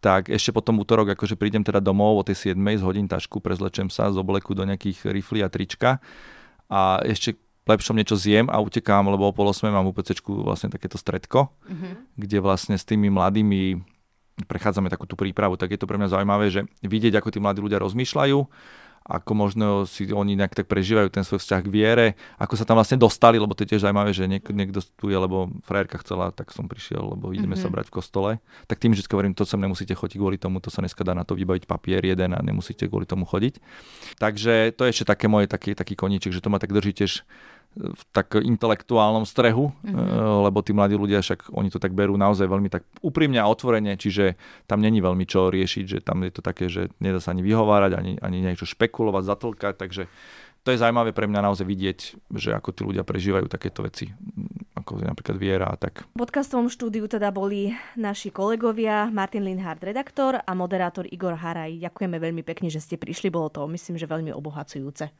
[0.00, 4.08] tak ešte potom útorok akože prídem teda domov o tej 7, zhodím tašku, prezlečem sa
[4.08, 6.00] z obleku do nejakých riflí a trička
[6.72, 7.36] a ešte
[7.68, 11.52] lepšom niečo zjem a utekám, lebo o pol 8 mám u PCčku vlastne takéto stredko,
[12.16, 13.80] kde vlastne s tými mladými
[14.48, 17.60] prechádzame takú tú prípravu, tak je to pre mňa zaujímavé, že vidieť, ako tí mladí
[17.60, 18.38] ľudia rozmýšľajú,
[19.10, 22.06] ako možno si oni nejak tak prežívajú ten svoj vzťah k viere,
[22.38, 25.18] ako sa tam vlastne dostali, lebo to je tiež zaujímavé, že niek- niekto tu je,
[25.18, 27.62] lebo frajerka chcela, tak som prišiel, lebo ideme Mhm.
[27.62, 28.30] sa brať v kostole.
[28.70, 31.26] Tak tým vždy hovorím, to sem nemusíte chodiť kvôli tomu, to sa dneska dá na
[31.26, 33.58] to vybaviť papier jeden a nemusíte kvôli tomu chodiť.
[34.22, 37.26] Takže to je ešte také moje, taký, taký koníček, že to ma tak drží tiež
[37.78, 40.42] v tak intelektuálnom strehu, mm-hmm.
[40.50, 43.94] lebo tí mladí ľudia však oni to tak berú naozaj veľmi tak úprimne a otvorene,
[43.94, 44.34] čiže
[44.66, 47.94] tam není veľmi čo riešiť, že tam je to také, že nedá sa ani vyhovárať,
[47.94, 50.02] ani, ani niečo špekulovať, zatlkať, takže
[50.60, 51.98] to je zaujímavé pre mňa naozaj vidieť,
[52.36, 54.12] že ako tí ľudia prežívajú takéto veci.
[54.12, 56.04] mm, Ako ako napríklad viera a tak.
[56.12, 61.78] V podcastovom štúdiu teda boli naši kolegovia Martin Linhard, redaktor a moderátor Igor Haraj.
[61.78, 65.14] Ďakujeme veľmi pekne, že ste prišli, bolo to myslím, že veľmi obohacujúce.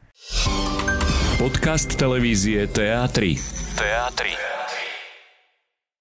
[1.41, 3.17] Podcast televízie TA3.
[3.81, 4.60] TA3.